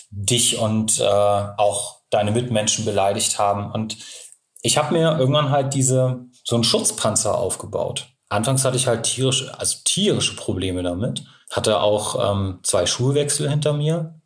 dich 0.10 0.58
und 0.58 1.00
äh, 1.00 1.04
auch 1.04 2.00
deine 2.10 2.32
Mitmenschen 2.32 2.86
beleidigt 2.86 3.38
haben. 3.40 3.72
Und 3.72 3.98
ich 4.62 4.78
habe 4.78 4.94
mir 4.94 5.20
irgendwann 5.20 5.50
halt 5.50 5.74
diese 5.74 6.22
so 6.46 6.56
einen 6.56 6.64
Schutzpanzer 6.64 7.38
aufgebaut. 7.38 8.08
Anfangs 8.30 8.64
hatte 8.64 8.78
ich 8.78 8.88
halt 8.88 9.04
tierische, 9.04 9.60
also 9.60 9.80
tierische 9.84 10.38
Probleme 10.38 10.82
damit, 10.82 11.26
hatte 11.52 11.82
auch 11.82 12.32
ähm, 12.32 12.60
zwei 12.64 12.86
Schulwechsel 12.86 13.50
hinter 13.50 13.74
mir. 13.74 14.22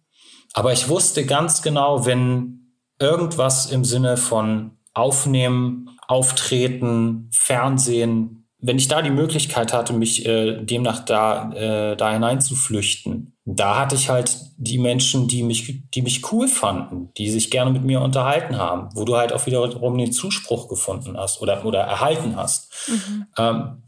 Aber 0.53 0.71
ich 0.71 0.87
wusste 0.87 1.25
ganz 1.25 1.63
genau, 1.63 2.05
wenn 2.05 2.75
irgendwas 2.99 3.71
im 3.71 3.83
Sinne 3.83 4.17
von 4.17 4.77
Aufnehmen, 4.93 5.97
Auftreten, 6.07 7.29
Fernsehen, 7.33 8.38
wenn 8.61 8.77
ich 8.77 8.87
da 8.89 9.01
die 9.01 9.09
Möglichkeit 9.09 9.71
hatte, 9.71 9.93
mich 9.93 10.25
äh, 10.25 10.63
demnach 10.63 11.05
da, 11.05 11.51
äh, 11.53 11.95
da 11.95 12.11
hineinzuflüchten, 12.11 13.37
da 13.45 13.79
hatte 13.79 13.95
ich 13.95 14.09
halt 14.09 14.37
die 14.57 14.77
Menschen, 14.77 15.27
die 15.27 15.43
mich, 15.43 15.89
die 15.91 16.01
mich 16.01 16.31
cool 16.31 16.47
fanden, 16.47 17.11
die 17.17 17.29
sich 17.29 17.49
gerne 17.49 17.71
mit 17.71 17.83
mir 17.83 18.01
unterhalten 18.01 18.57
haben, 18.57 18.89
wo 18.93 19.05
du 19.05 19.15
halt 19.15 19.31
auch 19.31 19.45
wiederum 19.45 19.97
den 19.97 20.11
Zuspruch 20.11 20.67
gefunden 20.67 21.17
hast 21.17 21.41
oder, 21.41 21.65
oder 21.65 21.79
erhalten 21.79 22.35
hast. 22.35 22.71
Mhm. 22.87 23.25
Ähm, 23.37 23.83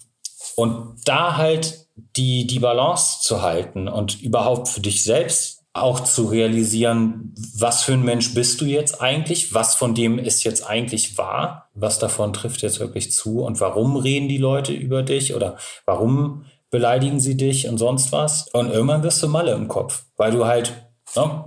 und 0.55 0.95
da 1.05 1.37
halt 1.37 1.87
die, 2.15 2.47
die 2.47 2.59
Balance 2.59 3.19
zu 3.21 3.41
halten 3.41 3.87
und 3.87 4.21
überhaupt 4.21 4.69
für 4.69 4.81
dich 4.81 5.03
selbst 5.03 5.60
auch 5.73 6.01
zu 6.01 6.25
realisieren, 6.25 7.33
was 7.55 7.83
für 7.83 7.93
ein 7.93 8.03
Mensch 8.03 8.33
bist 8.33 8.59
du 8.59 8.65
jetzt 8.65 9.01
eigentlich, 9.01 9.53
was 9.53 9.75
von 9.75 9.95
dem 9.95 10.19
ist 10.19 10.43
jetzt 10.43 10.69
eigentlich 10.69 11.17
wahr, 11.17 11.69
was 11.73 11.97
davon 11.97 12.33
trifft 12.33 12.61
jetzt 12.61 12.79
wirklich 12.79 13.11
zu? 13.11 13.41
Und 13.43 13.61
warum 13.61 13.95
reden 13.95 14.27
die 14.27 14.37
Leute 14.37 14.73
über 14.73 15.01
dich? 15.01 15.33
Oder 15.33 15.57
warum 15.85 16.45
beleidigen 16.71 17.19
sie 17.19 17.37
dich 17.37 17.67
und 17.67 17.77
sonst 17.77 18.11
was. 18.11 18.47
Und 18.53 18.71
irgendwann 18.71 19.03
wirst 19.03 19.21
du 19.21 19.27
Malle 19.27 19.51
im 19.51 19.67
Kopf, 19.67 20.05
weil 20.17 20.31
du 20.31 20.45
halt 20.45 20.73
ne, 21.15 21.45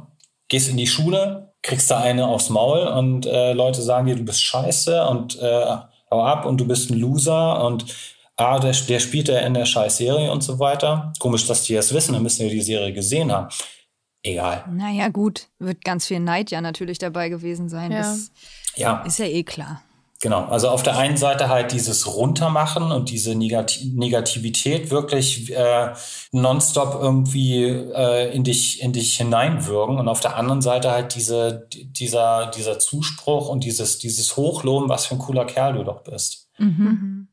gehst 0.48 0.68
in 0.68 0.76
die 0.76 0.86
Schule, 0.86 1.54
kriegst 1.62 1.90
da 1.90 1.98
eine 1.98 2.26
aufs 2.26 2.50
Maul 2.50 2.86
und 2.86 3.26
äh, 3.26 3.54
Leute 3.54 3.82
sagen 3.82 4.06
dir, 4.06 4.16
du 4.16 4.22
bist 4.22 4.42
scheiße 4.42 5.04
und 5.06 5.40
äh, 5.40 5.76
hau 6.10 6.22
ab 6.22 6.44
und 6.44 6.58
du 6.58 6.66
bist 6.66 6.90
ein 6.90 6.98
Loser 6.98 7.64
und 7.64 7.86
ah, 8.36 8.58
der, 8.58 8.72
der 8.72 9.00
spielt 9.00 9.28
ja 9.28 9.38
in 9.38 9.54
der 9.54 9.64
scheiß 9.64 9.96
Serie 9.96 10.30
und 10.30 10.42
so 10.42 10.58
weiter. 10.58 11.12
Komisch, 11.18 11.46
dass 11.46 11.62
die 11.62 11.74
das 11.74 11.94
wissen, 11.94 12.12
dann 12.12 12.22
müssen 12.22 12.46
die 12.46 12.54
die 12.54 12.62
Serie 12.62 12.92
gesehen 12.92 13.32
haben 13.32 13.48
egal. 14.24 14.64
Naja, 14.72 15.08
gut, 15.08 15.48
wird 15.58 15.84
ganz 15.84 16.06
viel 16.06 16.20
Neid 16.20 16.50
ja 16.50 16.60
natürlich 16.60 16.98
dabei 16.98 17.28
gewesen 17.28 17.68
sein. 17.68 17.92
Ja, 17.92 17.98
das 17.98 18.32
ja. 18.74 19.02
ist 19.04 19.18
ja 19.18 19.26
eh 19.26 19.44
klar. 19.44 19.82
Genau, 20.24 20.46
also 20.46 20.70
auf 20.70 20.82
der 20.82 20.96
einen 20.96 21.18
Seite 21.18 21.50
halt 21.50 21.72
dieses 21.72 22.06
Runtermachen 22.16 22.92
und 22.92 23.10
diese 23.10 23.34
Negati 23.34 23.92
Negativität 23.94 24.90
wirklich 24.90 25.54
äh, 25.54 25.92
nonstop 26.32 26.98
irgendwie 26.98 27.64
äh, 27.64 28.34
in 28.34 28.42
dich 28.42 28.80
in 28.80 28.94
dich 28.94 29.18
hineinwirken 29.18 29.98
und 29.98 30.08
auf 30.08 30.20
der 30.20 30.36
anderen 30.36 30.62
Seite 30.62 30.90
halt 30.92 31.14
diese 31.14 31.68
dieser 31.70 32.46
dieser 32.46 32.78
Zuspruch 32.78 33.50
und 33.50 33.64
dieses 33.64 33.98
dieses 33.98 34.38
Hochloben, 34.38 34.88
was 34.88 35.04
für 35.04 35.16
ein 35.16 35.18
cooler 35.18 35.44
Kerl 35.44 35.74
du 35.74 35.84
doch 35.84 36.02
bist. 36.02 36.48
Mhm. 36.56 36.68
mhm. 36.78 37.28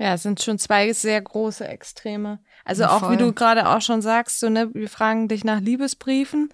Ja, 0.00 0.14
es 0.14 0.22
sind 0.22 0.40
schon 0.42 0.58
zwei 0.58 0.92
sehr 0.92 1.20
große 1.20 1.66
Extreme. 1.66 2.40
Also 2.68 2.82
ja, 2.82 2.90
auch 2.90 3.10
wie 3.10 3.16
du 3.16 3.32
gerade 3.32 3.68
auch 3.68 3.80
schon 3.80 4.02
sagst, 4.02 4.40
so 4.40 4.50
ne, 4.50 4.72
wir 4.74 4.90
fragen 4.90 5.26
dich 5.26 5.42
nach 5.42 5.60
Liebesbriefen 5.60 6.50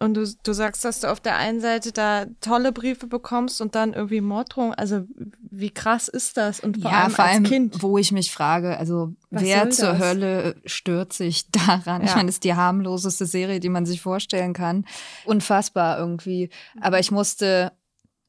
und 0.00 0.14
du, 0.14 0.26
du 0.42 0.52
sagst, 0.54 0.82
dass 0.86 1.00
du 1.00 1.10
auf 1.10 1.20
der 1.20 1.36
einen 1.36 1.60
Seite 1.60 1.92
da 1.92 2.24
tolle 2.40 2.72
Briefe 2.72 3.06
bekommst 3.06 3.60
und 3.60 3.74
dann 3.74 3.92
irgendwie 3.92 4.22
Morddrohungen. 4.22 4.72
Also 4.72 5.04
wie 5.50 5.70
krass 5.70 6.08
ist 6.08 6.38
das? 6.38 6.60
Und 6.60 6.80
vor 6.80 6.90
ja, 6.90 7.02
allem 7.02 7.10
vor 7.10 7.24
als 7.26 7.34
allem, 7.34 7.44
Kind. 7.44 7.82
Wo 7.82 7.98
ich 7.98 8.10
mich 8.10 8.32
frage, 8.32 8.78
also 8.78 9.14
Was 9.28 9.42
wer 9.42 9.68
zur 9.68 9.92
das? 9.92 9.98
Hölle 9.98 10.56
stört 10.64 11.12
sich 11.12 11.50
daran? 11.50 12.00
Ja. 12.00 12.08
Ich 12.08 12.14
meine, 12.14 12.28
das 12.28 12.36
ist 12.36 12.44
die 12.44 12.54
harmloseste 12.54 13.26
Serie, 13.26 13.60
die 13.60 13.68
man 13.68 13.84
sich 13.84 14.00
vorstellen 14.00 14.54
kann. 14.54 14.86
Unfassbar 15.26 15.98
irgendwie. 15.98 16.48
Aber 16.80 16.98
ich 16.98 17.10
musste, 17.10 17.72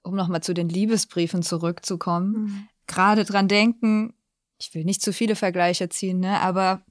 um 0.04 0.14
nochmal 0.14 0.44
zu 0.44 0.54
den 0.54 0.68
Liebesbriefen 0.68 1.42
zurückzukommen, 1.42 2.34
mhm. 2.34 2.68
gerade 2.86 3.24
dran 3.24 3.48
denken, 3.48 4.14
ich 4.62 4.74
will 4.76 4.84
nicht 4.84 5.02
zu 5.02 5.12
viele 5.12 5.36
Vergleiche 5.36 5.90
ziehen, 5.90 6.20
ne? 6.20 6.40
Aber 6.40 6.82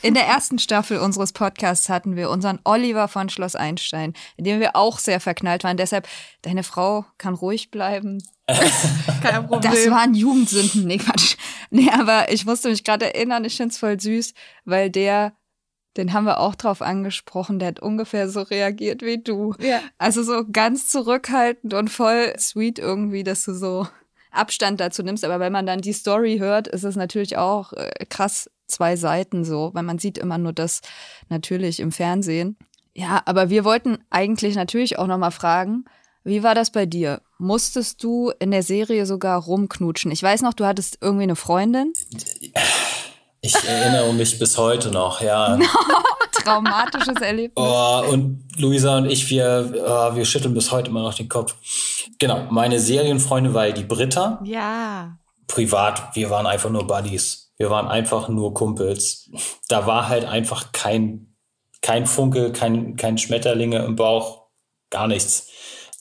in 0.00 0.14
der 0.14 0.26
ersten 0.26 0.58
Staffel 0.58 0.98
unseres 0.98 1.32
Podcasts 1.32 1.88
hatten 1.88 2.16
wir 2.16 2.30
unseren 2.30 2.58
Oliver 2.64 3.06
von 3.06 3.28
Schloss 3.28 3.54
Einstein, 3.54 4.14
in 4.36 4.44
dem 4.44 4.58
wir 4.58 4.74
auch 4.74 4.98
sehr 4.98 5.20
verknallt 5.20 5.62
waren. 5.62 5.76
Deshalb, 5.76 6.08
deine 6.42 6.64
Frau 6.64 7.04
kann 7.18 7.34
ruhig 7.34 7.70
bleiben. 7.70 8.22
Kein 9.22 9.46
Problem. 9.46 9.70
Das 9.70 9.88
waren 9.90 10.14
Jugendsünden. 10.14 10.86
Nee, 10.86 10.98
Quatsch. 10.98 11.36
Nee, 11.70 11.90
aber 11.90 12.32
ich 12.32 12.44
musste 12.44 12.70
mich 12.70 12.82
gerade 12.82 13.14
erinnern, 13.14 13.44
ich 13.44 13.56
finde 13.56 13.72
es 13.72 13.78
voll 13.78 14.00
süß, 14.00 14.34
weil 14.64 14.90
der, 14.90 15.34
den 15.96 16.12
haben 16.12 16.24
wir 16.24 16.40
auch 16.40 16.56
drauf 16.56 16.82
angesprochen, 16.82 17.60
der 17.60 17.68
hat 17.68 17.80
ungefähr 17.80 18.28
so 18.28 18.42
reagiert 18.42 19.02
wie 19.02 19.22
du. 19.22 19.54
Ja. 19.60 19.80
Also 19.98 20.24
so 20.24 20.44
ganz 20.50 20.88
zurückhaltend 20.88 21.74
und 21.74 21.90
voll 21.90 22.34
sweet 22.38 22.80
irgendwie, 22.80 23.22
dass 23.22 23.44
du 23.44 23.54
so 23.54 23.86
Abstand 24.32 24.80
dazu 24.80 25.02
nimmst. 25.02 25.24
Aber 25.24 25.40
wenn 25.40 25.52
man 25.52 25.66
dann 25.66 25.80
die 25.80 25.92
Story 25.92 26.38
hört, 26.38 26.68
ist 26.68 26.84
es 26.84 26.96
natürlich 26.96 27.36
auch 27.36 27.72
äh, 27.74 27.90
krass 28.08 28.50
zwei 28.66 28.96
Seiten 28.96 29.44
so, 29.44 29.70
weil 29.74 29.82
man 29.82 29.98
sieht 29.98 30.18
immer 30.18 30.38
nur 30.38 30.52
das 30.52 30.80
natürlich 31.28 31.80
im 31.80 31.92
Fernsehen. 31.92 32.56
Ja, 32.94 33.22
aber 33.26 33.50
wir 33.50 33.64
wollten 33.64 33.98
eigentlich 34.10 34.54
natürlich 34.56 34.98
auch 34.98 35.06
nochmal 35.06 35.30
fragen, 35.30 35.84
wie 36.24 36.42
war 36.42 36.54
das 36.54 36.70
bei 36.70 36.86
dir? 36.86 37.20
Musstest 37.38 38.02
du 38.04 38.32
in 38.38 38.50
der 38.50 38.62
Serie 38.62 39.06
sogar 39.06 39.42
rumknutschen? 39.42 40.12
Ich 40.12 40.22
weiß 40.22 40.42
noch, 40.42 40.54
du 40.54 40.64
hattest 40.64 40.98
irgendwie 41.00 41.24
eine 41.24 41.36
Freundin. 41.36 41.92
Ich 43.44 43.56
erinnere 43.56 44.12
mich 44.14 44.38
bis 44.38 44.56
heute 44.56 44.92
noch, 44.92 45.20
ja. 45.20 45.58
Traumatisches 46.32 47.20
Erlebnis. 47.20 47.52
Oh, 47.56 48.04
und 48.08 48.46
Luisa 48.56 48.98
und 48.98 49.10
ich, 49.10 49.28
wir, 49.30 49.74
oh, 49.84 50.14
wir 50.14 50.24
schütteln 50.24 50.54
bis 50.54 50.70
heute 50.70 50.90
immer 50.90 51.02
noch 51.02 51.14
den 51.14 51.28
Kopf. 51.28 51.56
Genau, 52.20 52.46
meine 52.50 52.78
Serienfreundin 52.78 53.52
war 53.52 53.68
die 53.70 53.82
Britta. 53.82 54.40
Ja. 54.44 55.18
Privat, 55.48 56.14
wir 56.14 56.30
waren 56.30 56.46
einfach 56.46 56.70
nur 56.70 56.86
Buddies. 56.86 57.52
Wir 57.56 57.68
waren 57.68 57.88
einfach 57.88 58.28
nur 58.28 58.54
Kumpels. 58.54 59.28
Da 59.68 59.86
war 59.88 60.08
halt 60.08 60.24
einfach 60.24 60.70
kein, 60.70 61.34
kein 61.80 62.06
Funke, 62.06 62.52
kein, 62.52 62.94
kein 62.94 63.18
Schmetterlinge 63.18 63.78
im 63.84 63.96
Bauch, 63.96 64.46
gar 64.88 65.08
nichts. 65.08 65.48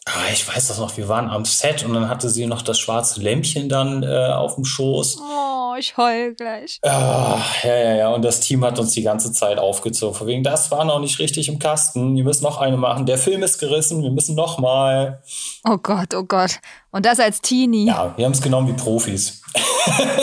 Aber 0.06 0.32
ich 0.32 0.48
weiß 0.48 0.68
das 0.68 0.78
noch, 0.78 0.96
wir 0.98 1.08
waren 1.08 1.30
am 1.30 1.46
Set 1.46 1.84
und 1.84 1.94
dann 1.94 2.08
hatte 2.08 2.30
sie 2.30 2.46
noch 2.46 2.62
das 2.62 2.80
schwarze 2.80 3.20
Lämpchen 3.20 3.68
dann 3.68 4.04
äh, 4.04 4.32
auf 4.32 4.56
dem 4.56 4.66
Schoß. 4.66 5.18
Oh, 5.20 5.51
ich 5.78 5.98
heul 5.98 6.36
gleich. 6.36 6.80
Ah, 6.84 7.40
ja, 7.64 7.76
ja, 7.76 7.96
ja. 7.96 8.10
Und 8.10 8.24
das 8.24 8.40
Team 8.40 8.64
hat 8.64 8.80
uns 8.80 8.92
die 8.92 9.04
ganze 9.04 9.32
Zeit 9.32 9.58
aufgezogen. 9.58 10.16
Von 10.16 10.28
wegen, 10.28 10.44
das 10.44 10.72
war 10.72 10.86
noch 10.86 11.00
nicht 11.00 11.20
richtig 11.20 11.48
im 11.48 11.60
Kasten. 11.60 12.16
Wir 12.16 12.24
müssen 12.24 12.44
noch 12.44 12.60
eine 12.60 12.78
machen. 12.78 13.06
Der 13.06 13.18
Film 13.18 13.44
ist 13.44 13.60
gerissen. 13.60 14.04
Wir 14.04 14.12
müssen 14.12 14.36
noch 14.36 14.60
mal. 14.60 15.22
Oh 15.68 15.78
Gott, 15.78 16.14
oh 16.16 16.24
Gott. 16.24 16.60
Und 16.92 17.06
das 17.06 17.20
als 17.20 17.42
Teenie. 17.42 17.88
Ja, 17.88 18.14
wir 18.18 18.26
haben 18.26 18.34
es 18.34 18.42
genommen 18.42 18.68
wie 18.68 18.74
Profis. 18.74 19.42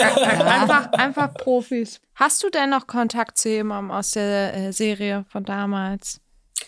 einfach, 0.05 0.91
einfach 0.93 1.33
Profis. 1.33 2.01
Hast 2.15 2.43
du 2.43 2.49
denn 2.49 2.69
noch 2.69 2.87
Kontakt 2.87 3.37
zu 3.37 3.49
jemandem 3.49 3.91
aus 3.91 4.11
der 4.11 4.53
äh, 4.55 4.73
Serie 4.73 5.25
von 5.29 5.43
damals? 5.43 6.21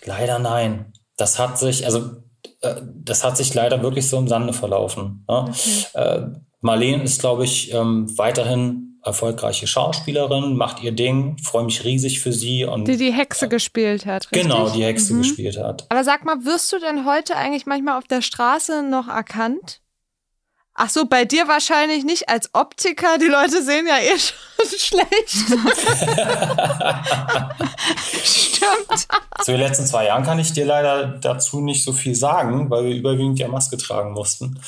Leider 0.05 0.39
nein. 0.39 0.93
Das 1.17 1.39
hat 1.39 1.59
sich, 1.59 1.85
also 1.85 2.11
äh, 2.61 2.81
das 2.83 3.23
hat 3.23 3.37
sich 3.37 3.53
leider 3.53 3.81
wirklich 3.81 4.07
so 4.09 4.17
im 4.17 4.27
Sande 4.27 4.53
verlaufen. 4.53 5.25
Ne? 5.27 5.45
Okay. 5.49 6.41
Marlene 6.61 7.03
ist, 7.03 7.19
glaube 7.19 7.43
ich, 7.43 7.73
ähm, 7.73 8.07
weiterhin 8.17 8.99
erfolgreiche 9.03 9.65
Schauspielerin, 9.65 10.55
macht 10.55 10.83
ihr 10.83 10.91
Ding, 10.91 11.37
freue 11.43 11.65
mich 11.65 11.83
riesig 11.83 12.19
für 12.19 12.31
sie. 12.31 12.65
Und, 12.65 12.87
die 12.87 12.97
die 12.97 13.11
Hexe 13.11 13.45
äh, 13.45 13.49
gespielt 13.49 14.05
hat, 14.05 14.31
richtig? 14.31 14.43
Genau, 14.43 14.69
die 14.69 14.83
Hexe 14.83 15.13
mhm. 15.13 15.19
gespielt 15.19 15.57
hat. 15.57 15.87
Aber 15.89 16.03
sag 16.03 16.23
mal, 16.23 16.45
wirst 16.45 16.71
du 16.71 16.79
denn 16.79 17.05
heute 17.05 17.35
eigentlich 17.35 17.65
manchmal 17.65 17.97
auf 17.97 18.05
der 18.05 18.21
Straße 18.21 18.83
noch 18.83 19.07
erkannt? 19.07 19.81
Ach 20.83 20.89
so, 20.89 21.05
bei 21.05 21.25
dir 21.25 21.47
wahrscheinlich 21.47 22.03
nicht 22.05 22.27
als 22.27 22.49
Optiker. 22.53 23.19
Die 23.19 23.27
Leute 23.27 23.61
sehen 23.61 23.85
ja 23.85 23.99
eh 23.99 24.17
schon 24.17 24.79
schlecht. 24.79 25.29
Stimmt. 28.23 29.07
Zu 29.43 29.51
den 29.51 29.59
letzten 29.59 29.85
zwei 29.85 30.07
Jahren 30.07 30.23
kann 30.23 30.39
ich 30.39 30.53
dir 30.53 30.65
leider 30.65 31.19
dazu 31.19 31.61
nicht 31.61 31.83
so 31.83 31.93
viel 31.93 32.15
sagen, 32.15 32.71
weil 32.71 32.85
wir 32.85 32.95
überwiegend 32.95 33.37
ja 33.37 33.47
Maske 33.47 33.77
tragen 33.77 34.13
mussten. 34.13 34.59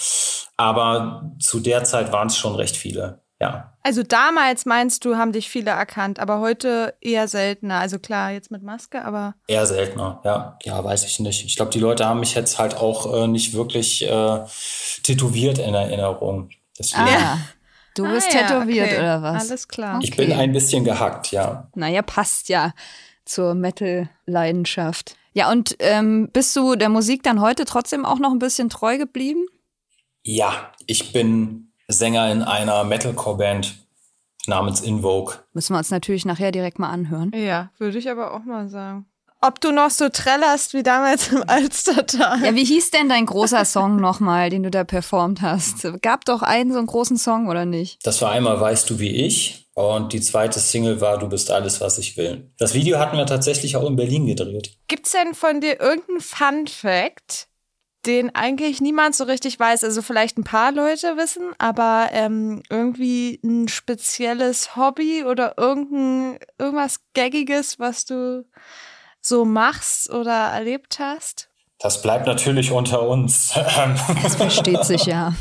Aber 0.55 1.31
zu 1.39 1.59
der 1.59 1.83
Zeit 1.83 2.11
waren 2.11 2.27
es 2.27 2.37
schon 2.37 2.53
recht 2.53 2.77
viele 2.77 3.22
ja. 3.43 3.73
Also 3.83 4.01
damals 4.01 4.65
meinst 4.65 5.03
du, 5.03 5.17
haben 5.17 5.33
dich 5.33 5.49
viele 5.49 5.71
erkannt, 5.71 6.19
aber 6.19 6.39
heute 6.39 6.95
eher 7.01 7.27
seltener. 7.27 7.79
Also 7.79 7.99
klar, 7.99 8.31
jetzt 8.31 8.49
mit 8.49 8.63
Maske, 8.63 9.03
aber. 9.03 9.35
Eher 9.47 9.65
seltener, 9.65 10.21
ja. 10.23 10.57
Ja, 10.63 10.81
weiß 10.81 11.03
ich 11.03 11.19
nicht. 11.19 11.45
Ich 11.45 11.57
glaube, 11.57 11.71
die 11.71 11.79
Leute 11.79 12.05
haben 12.05 12.21
mich 12.21 12.33
jetzt 12.33 12.59
halt 12.59 12.77
auch 12.77 13.13
äh, 13.13 13.27
nicht 13.27 13.53
wirklich 13.53 14.09
äh, 14.09 14.39
tätowiert 15.03 15.57
in 15.57 15.73
Erinnerung. 15.73 16.49
Deswegen. 16.79 17.03
Ah. 17.03 17.39
Du 17.95 18.07
bist 18.07 18.29
ah, 18.31 18.39
ja, 18.39 18.47
tätowiert 18.47 18.87
okay. 18.87 18.99
oder 18.99 19.21
was? 19.21 19.49
Alles 19.49 19.67
klar. 19.67 19.99
Ich 20.01 20.13
okay. 20.13 20.27
bin 20.27 20.39
ein 20.39 20.51
bisschen 20.53 20.83
gehackt, 20.83 21.31
ja. 21.31 21.67
Naja, 21.75 22.01
passt 22.01 22.49
ja 22.49 22.73
zur 23.25 23.53
Metal-Leidenschaft. 23.53 25.15
Ja, 25.33 25.51
und 25.51 25.75
ähm, 25.79 26.29
bist 26.31 26.55
du 26.55 26.75
der 26.75 26.89
Musik 26.89 27.21
dann 27.23 27.41
heute 27.41 27.65
trotzdem 27.65 28.05
auch 28.05 28.19
noch 28.19 28.31
ein 28.31 28.39
bisschen 28.39 28.69
treu 28.69 28.97
geblieben? 28.97 29.45
Ja, 30.23 30.71
ich 30.87 31.11
bin 31.11 31.72
Sänger 31.87 32.31
in 32.31 32.41
einer 32.41 32.83
Metalcore-Band 32.83 33.75
namens 34.47 34.81
Invoke. 34.81 35.39
Müssen 35.53 35.73
wir 35.73 35.77
uns 35.77 35.91
natürlich 35.91 36.25
nachher 36.25 36.51
direkt 36.51 36.79
mal 36.79 36.89
anhören. 36.89 37.31
Ja, 37.33 37.71
würde 37.77 37.97
ich 37.97 38.09
aber 38.09 38.33
auch 38.33 38.43
mal 38.43 38.67
sagen. 38.67 39.05
Ob 39.45 39.59
du 39.59 39.73
noch 39.73 39.89
so 39.89 40.07
trällerst 40.07 40.73
wie 40.73 40.83
damals 40.83 41.27
im 41.33 41.43
Alstertal. 41.47 42.41
Ja, 42.41 42.55
wie 42.55 42.63
hieß 42.63 42.91
denn 42.91 43.09
dein 43.09 43.25
großer 43.25 43.65
Song 43.65 43.97
nochmal, 43.97 44.49
den 44.49 44.63
du 44.63 44.71
da 44.71 44.85
performt 44.85 45.41
hast? 45.41 45.85
Gab 46.01 46.23
doch 46.23 46.43
einen 46.43 46.71
so 46.71 46.77
einen 46.77 46.87
großen 46.87 47.17
Song, 47.17 47.49
oder 47.49 47.65
nicht? 47.65 47.99
Das 48.07 48.21
war 48.21 48.31
einmal 48.31 48.61
Weißt 48.61 48.89
du 48.89 48.99
wie 48.99 49.09
ich 49.09 49.69
und 49.73 50.13
die 50.13 50.21
zweite 50.21 50.59
Single 50.59 51.01
war 51.01 51.17
Du 51.17 51.27
bist 51.27 51.51
alles, 51.51 51.81
was 51.81 51.97
ich 51.97 52.15
will. 52.15 52.51
Das 52.57 52.73
Video 52.73 52.99
hatten 52.99 53.17
wir 53.17 53.25
tatsächlich 53.25 53.75
auch 53.75 53.85
in 53.85 53.97
Berlin 53.97 54.27
gedreht. 54.27 54.77
Gibt's 54.87 55.11
denn 55.11 55.33
von 55.33 55.59
dir 55.59 55.81
irgendeinen 55.81 56.21
Fun 56.21 56.67
Fact, 56.67 57.49
den 58.05 58.35
eigentlich 58.35 58.81
niemand 58.81 59.15
so 59.15 59.23
richtig 59.23 59.59
weiß. 59.59 59.83
Also 59.83 60.01
vielleicht 60.01 60.37
ein 60.37 60.43
paar 60.43 60.71
Leute 60.71 61.17
wissen, 61.17 61.53
aber 61.57 62.09
ähm, 62.11 62.63
irgendwie 62.69 63.39
ein 63.43 63.67
spezielles 63.67 64.75
Hobby 64.75 65.23
oder 65.23 65.57
irgendein, 65.57 66.39
irgendwas 66.57 66.99
Gaggiges, 67.13 67.79
was 67.79 68.05
du 68.05 68.45
so 69.21 69.45
machst 69.45 70.09
oder 70.09 70.49
erlebt 70.49 70.99
hast? 70.99 71.49
Das 71.79 72.01
bleibt 72.01 72.27
natürlich 72.27 72.71
unter 72.71 73.07
uns. 73.07 73.53
Das 74.21 74.35
versteht 74.35 74.85
sich 74.85 75.05
ja. 75.05 75.33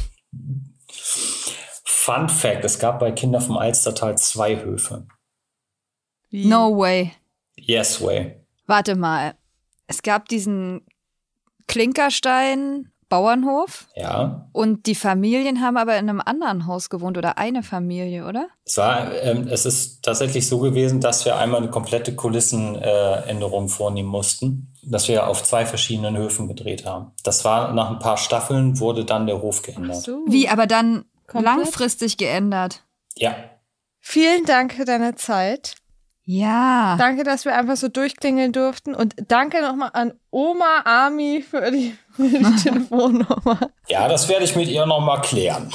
Fun 1.85 2.29
Fact: 2.29 2.65
Es 2.65 2.79
gab 2.79 2.99
bei 2.99 3.13
Kinder 3.13 3.41
vom 3.41 3.57
Alstertal 3.57 4.19
zwei 4.19 4.61
Höfe. 4.61 5.07
Wie? 6.31 6.47
No 6.47 6.77
way. 6.77 7.13
Yes 7.57 8.01
way. 8.01 8.45
Warte 8.67 8.97
mal. 8.97 9.35
Es 9.87 10.03
gab 10.03 10.29
diesen 10.29 10.87
Klinkerstein 11.67 12.93
Bauernhof. 13.13 13.89
Ja. 13.95 14.49
Und 14.53 14.87
die 14.87 14.95
Familien 14.95 15.61
haben 15.61 15.77
aber 15.77 15.99
in 15.99 16.09
einem 16.09 16.23
anderen 16.25 16.67
Haus 16.67 16.89
gewohnt 16.89 17.19
oder 17.19 17.37
eine 17.37 17.63
Familie, 17.63 18.27
oder? 18.27 18.47
Es 18.65 18.79
war, 18.79 19.13
ähm, 19.23 19.49
es 19.49 19.67
ist 19.67 20.03
tatsächlich 20.03 20.49
so 20.49 20.61
gewesen, 20.61 20.99
dass 21.03 21.27
wir 21.27 21.37
einmal 21.37 21.61
eine 21.61 21.69
komplette 21.69 22.15
Kulissenänderung 22.15 23.67
äh, 23.67 23.69
vornehmen 23.69 24.09
mussten, 24.09 24.73
dass 24.83 25.09
wir 25.09 25.27
auf 25.27 25.43
zwei 25.43 25.67
verschiedenen 25.67 26.17
Höfen 26.17 26.49
gedreht 26.49 26.87
haben. 26.87 27.13
Das 27.23 27.45
war 27.45 27.75
nach 27.75 27.91
ein 27.91 27.99
paar 27.99 28.17
Staffeln 28.17 28.81
wurde 28.81 29.05
dann 29.05 29.27
der 29.27 29.43
Hof 29.43 29.61
geändert. 29.61 30.01
So. 30.05 30.25
Wie, 30.27 30.49
aber 30.49 30.67
dann 30.67 31.05
Komplett? 31.27 31.45
langfristig 31.45 32.17
geändert? 32.17 32.83
Ja. 33.15 33.35
Vielen 34.01 34.47
Dank 34.47 34.73
für 34.73 34.87
deine 34.87 35.17
Zeit. 35.17 35.75
Ja. 36.25 36.97
Danke, 36.99 37.25
dass 37.25 37.45
wir 37.45 37.57
einfach 37.57 37.77
so 37.77 37.89
durchklingeln 37.89 38.53
durften. 38.53 38.95
Und 38.95 39.15
danke 39.29 39.61
nochmal 39.61 39.91
an 39.93 40.13
Oma 40.31 40.83
Ami 40.85 41.43
für 41.49 41.71
die, 41.71 41.95
für 42.13 42.29
die 42.29 42.63
Telefonnummer. 42.63 43.59
Ja, 43.89 44.09
das 44.09 44.29
werde 44.29 44.45
ich 44.45 44.55
mit 44.55 44.69
ihr 44.69 44.87
nochmal 44.87 45.21
klären. 45.21 45.71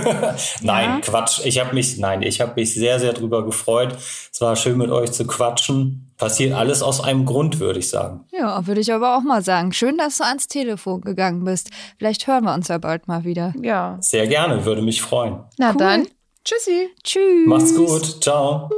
nein, 0.62 0.90
ja. 0.90 1.00
Quatsch. 1.00 1.40
Ich 1.44 1.60
habe 1.60 1.74
mich, 1.74 1.98
nein, 1.98 2.22
ich 2.22 2.40
habe 2.40 2.54
mich 2.56 2.74
sehr, 2.74 2.98
sehr 2.98 3.12
drüber 3.12 3.44
gefreut. 3.44 3.96
Es 4.32 4.40
war 4.40 4.56
schön 4.56 4.78
mit 4.78 4.90
euch 4.90 5.12
zu 5.12 5.26
quatschen. 5.26 6.12
Passiert 6.16 6.54
alles 6.54 6.82
aus 6.82 7.02
einem 7.02 7.24
Grund, 7.24 7.60
würde 7.60 7.78
ich 7.78 7.88
sagen. 7.88 8.24
Ja, 8.32 8.66
würde 8.66 8.80
ich 8.80 8.92
aber 8.92 9.16
auch 9.16 9.22
mal 9.22 9.42
sagen. 9.42 9.72
Schön, 9.72 9.96
dass 9.96 10.18
du 10.18 10.24
ans 10.24 10.48
Telefon 10.48 11.02
gegangen 11.02 11.44
bist. 11.44 11.70
Vielleicht 11.98 12.26
hören 12.26 12.44
wir 12.44 12.54
uns 12.54 12.68
ja 12.68 12.78
bald 12.78 13.08
mal 13.08 13.24
wieder. 13.24 13.52
Ja. 13.60 13.98
Sehr 14.00 14.26
gerne, 14.26 14.64
würde 14.64 14.82
mich 14.82 15.02
freuen. 15.02 15.40
Na 15.58 15.70
cool. 15.70 15.76
dann. 15.78 16.06
Tschüssi. 16.44 16.90
Tschüss. 17.02 17.46
Macht's 17.46 17.74
gut. 17.74 18.22
Ciao. 18.22 18.70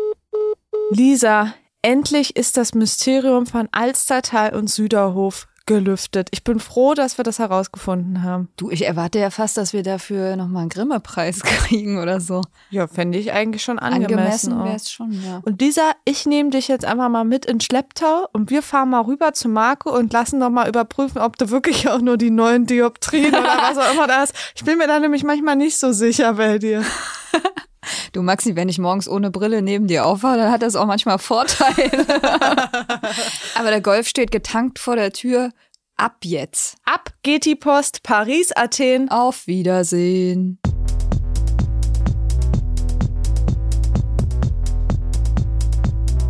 Lisa, 0.90 1.53
endlich 1.83 2.37
ist 2.37 2.57
das 2.57 2.75
Mysterium 2.75 3.46
von 3.46 3.68
Alstertal 3.72 4.55
und 4.55 4.70
Süderhof 4.70 5.49
gelüftet. 5.66 6.29
Ich 6.31 6.44
bin 6.44 6.61
froh, 6.61 6.94
dass 6.94 7.18
wir 7.18 7.25
das 7.25 7.40
herausgefunden 7.40 8.22
haben. 8.22 8.49
Du, 8.57 8.70
ich 8.70 8.87
erwarte 8.87 9.18
ja 9.18 9.31
fast, 9.31 9.57
dass 9.57 9.72
wir 9.72 9.83
dafür 9.83 10.37
nochmal 10.37 10.62
einen 10.62 10.68
Grimme-Preis 10.68 11.40
kriegen 11.42 11.99
oder 11.99 12.20
so. 12.20 12.42
Ja, 12.70 12.87
fände 12.87 13.18
ich 13.18 13.33
eigentlich 13.33 13.64
schon 13.64 13.81
angemessen. 13.81 14.53
Angemessen 14.53 14.64
wäre 14.64 14.77
es 14.77 14.92
schon, 14.92 15.11
ja. 15.11 15.40
Und 15.44 15.61
Lisa, 15.61 15.90
ich 16.05 16.25
nehme 16.25 16.51
dich 16.51 16.68
jetzt 16.68 16.85
einfach 16.85 17.09
mal 17.09 17.25
mit 17.25 17.46
in 17.46 17.61
Schlepptau 17.61 18.29
und 18.33 18.51
wir 18.51 18.62
fahren 18.62 18.90
mal 18.90 19.01
rüber 19.01 19.33
zu 19.33 19.49
Marco 19.49 19.90
und 19.90 20.12
lassen 20.12 20.38
noch 20.38 20.51
mal 20.51 20.68
überprüfen, 20.68 21.20
ob 21.20 21.37
du 21.37 21.51
wirklich 21.51 21.88
auch 21.88 22.01
nur 22.01 22.16
die 22.16 22.31
neuen 22.31 22.66
Dioptrien 22.66 23.35
oder 23.35 23.42
was 23.42 23.77
auch 23.77 23.92
immer 23.92 24.07
da 24.07 24.20
hast. 24.20 24.35
Ich 24.55 24.64
bin 24.64 24.79
mir 24.79 24.87
da 24.87 25.01
nämlich 25.01 25.25
manchmal 25.25 25.57
nicht 25.57 25.79
so 25.79 25.90
sicher 25.90 26.35
bei 26.35 26.59
dir. 26.59 26.85
Du 28.12 28.22
Maxi, 28.22 28.57
wenn 28.57 28.68
ich 28.68 28.79
morgens 28.79 29.09
ohne 29.09 29.31
Brille 29.31 29.62
neben 29.62 29.87
dir 29.87 30.07
aufwache, 30.07 30.37
dann 30.37 30.51
hat 30.51 30.62
das 30.62 30.77
auch 30.77 30.87
manchmal 30.87 31.18
Vorteile. 31.18 32.07
Aber 33.55 33.70
der 33.70 33.81
Golf 33.81 34.09
steht 34.09 34.31
getankt 34.31 34.79
vor 34.79 34.96
der 34.96 35.12
Tür. 35.12 35.51
Ab 35.96 36.18
jetzt. 36.25 36.77
Ab 36.85 37.11
geht 37.22 37.44
die 37.46 37.57
Post. 37.57 38.03
Paris, 38.03 38.53
Athen. 38.53 39.11
Auf 39.11 39.46
Wiedersehen. 39.46 40.59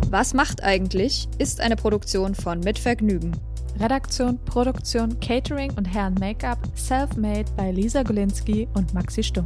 Was 0.09 0.33
macht 0.33 0.63
eigentlich? 0.63 1.27
ist 1.37 1.59
eine 1.59 1.75
Produktion 1.75 2.33
von 2.33 2.61
Mit 2.61 2.79
Vergnügen. 2.79 3.35
Redaktion, 3.77 4.39
Produktion, 4.45 5.19
Catering 5.19 5.71
und 5.73 5.85
Herren 5.85 6.13
Make-up 6.13 6.59
self-made 6.75 7.51
bei 7.57 7.71
Lisa 7.71 8.03
Golinski 8.03 8.67
und 8.73 8.93
Maxi 8.93 9.21
Stumm. 9.21 9.45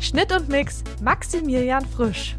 Schnitt 0.00 0.32
und 0.32 0.48
Mix 0.48 0.82
Maximilian 1.02 1.86
Frisch. 1.86 2.36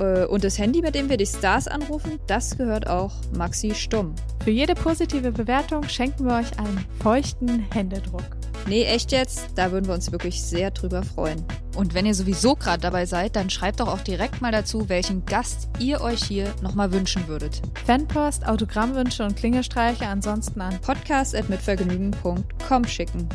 Äh, 0.00 0.24
und 0.24 0.44
das 0.44 0.58
Handy, 0.58 0.80
mit 0.80 0.94
dem 0.94 1.08
wir 1.08 1.16
die 1.16 1.26
Stars 1.26 1.68
anrufen, 1.68 2.18
das 2.26 2.56
gehört 2.56 2.88
auch 2.88 3.12
Maxi 3.36 3.74
Stumm. 3.74 4.14
Für 4.42 4.50
jede 4.50 4.74
positive 4.74 5.32
Bewertung 5.32 5.88
schenken 5.88 6.24
wir 6.24 6.36
euch 6.36 6.58
einen 6.58 6.84
feuchten 7.02 7.66
Händedruck. 7.72 8.24
Nee, 8.66 8.84
echt 8.84 9.12
jetzt? 9.12 9.48
Da 9.56 9.72
würden 9.72 9.86
wir 9.86 9.94
uns 9.94 10.12
wirklich 10.12 10.42
sehr 10.42 10.70
drüber 10.70 11.02
freuen. 11.02 11.44
Und 11.76 11.94
wenn 11.94 12.06
ihr 12.06 12.14
sowieso 12.14 12.54
gerade 12.54 12.82
dabei 12.82 13.06
seid, 13.06 13.36
dann 13.36 13.50
schreibt 13.50 13.80
doch 13.80 13.88
auch 13.88 14.00
direkt 14.00 14.42
mal 14.42 14.52
dazu, 14.52 14.88
welchen 14.88 15.24
Gast 15.24 15.68
ihr 15.78 16.00
euch 16.00 16.22
hier 16.22 16.52
nochmal 16.62 16.92
wünschen 16.92 17.26
würdet. 17.26 17.62
Fanpost, 17.86 18.46
Autogrammwünsche 18.46 19.24
und 19.24 19.36
Klingelstreiche 19.36 20.06
ansonsten 20.06 20.60
an 20.60 20.78
podcast.mitvergnügen.com 20.80 22.84
schicken. 22.84 23.28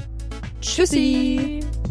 Tschüssi. 0.61 1.59
Tschüssi. 1.61 1.84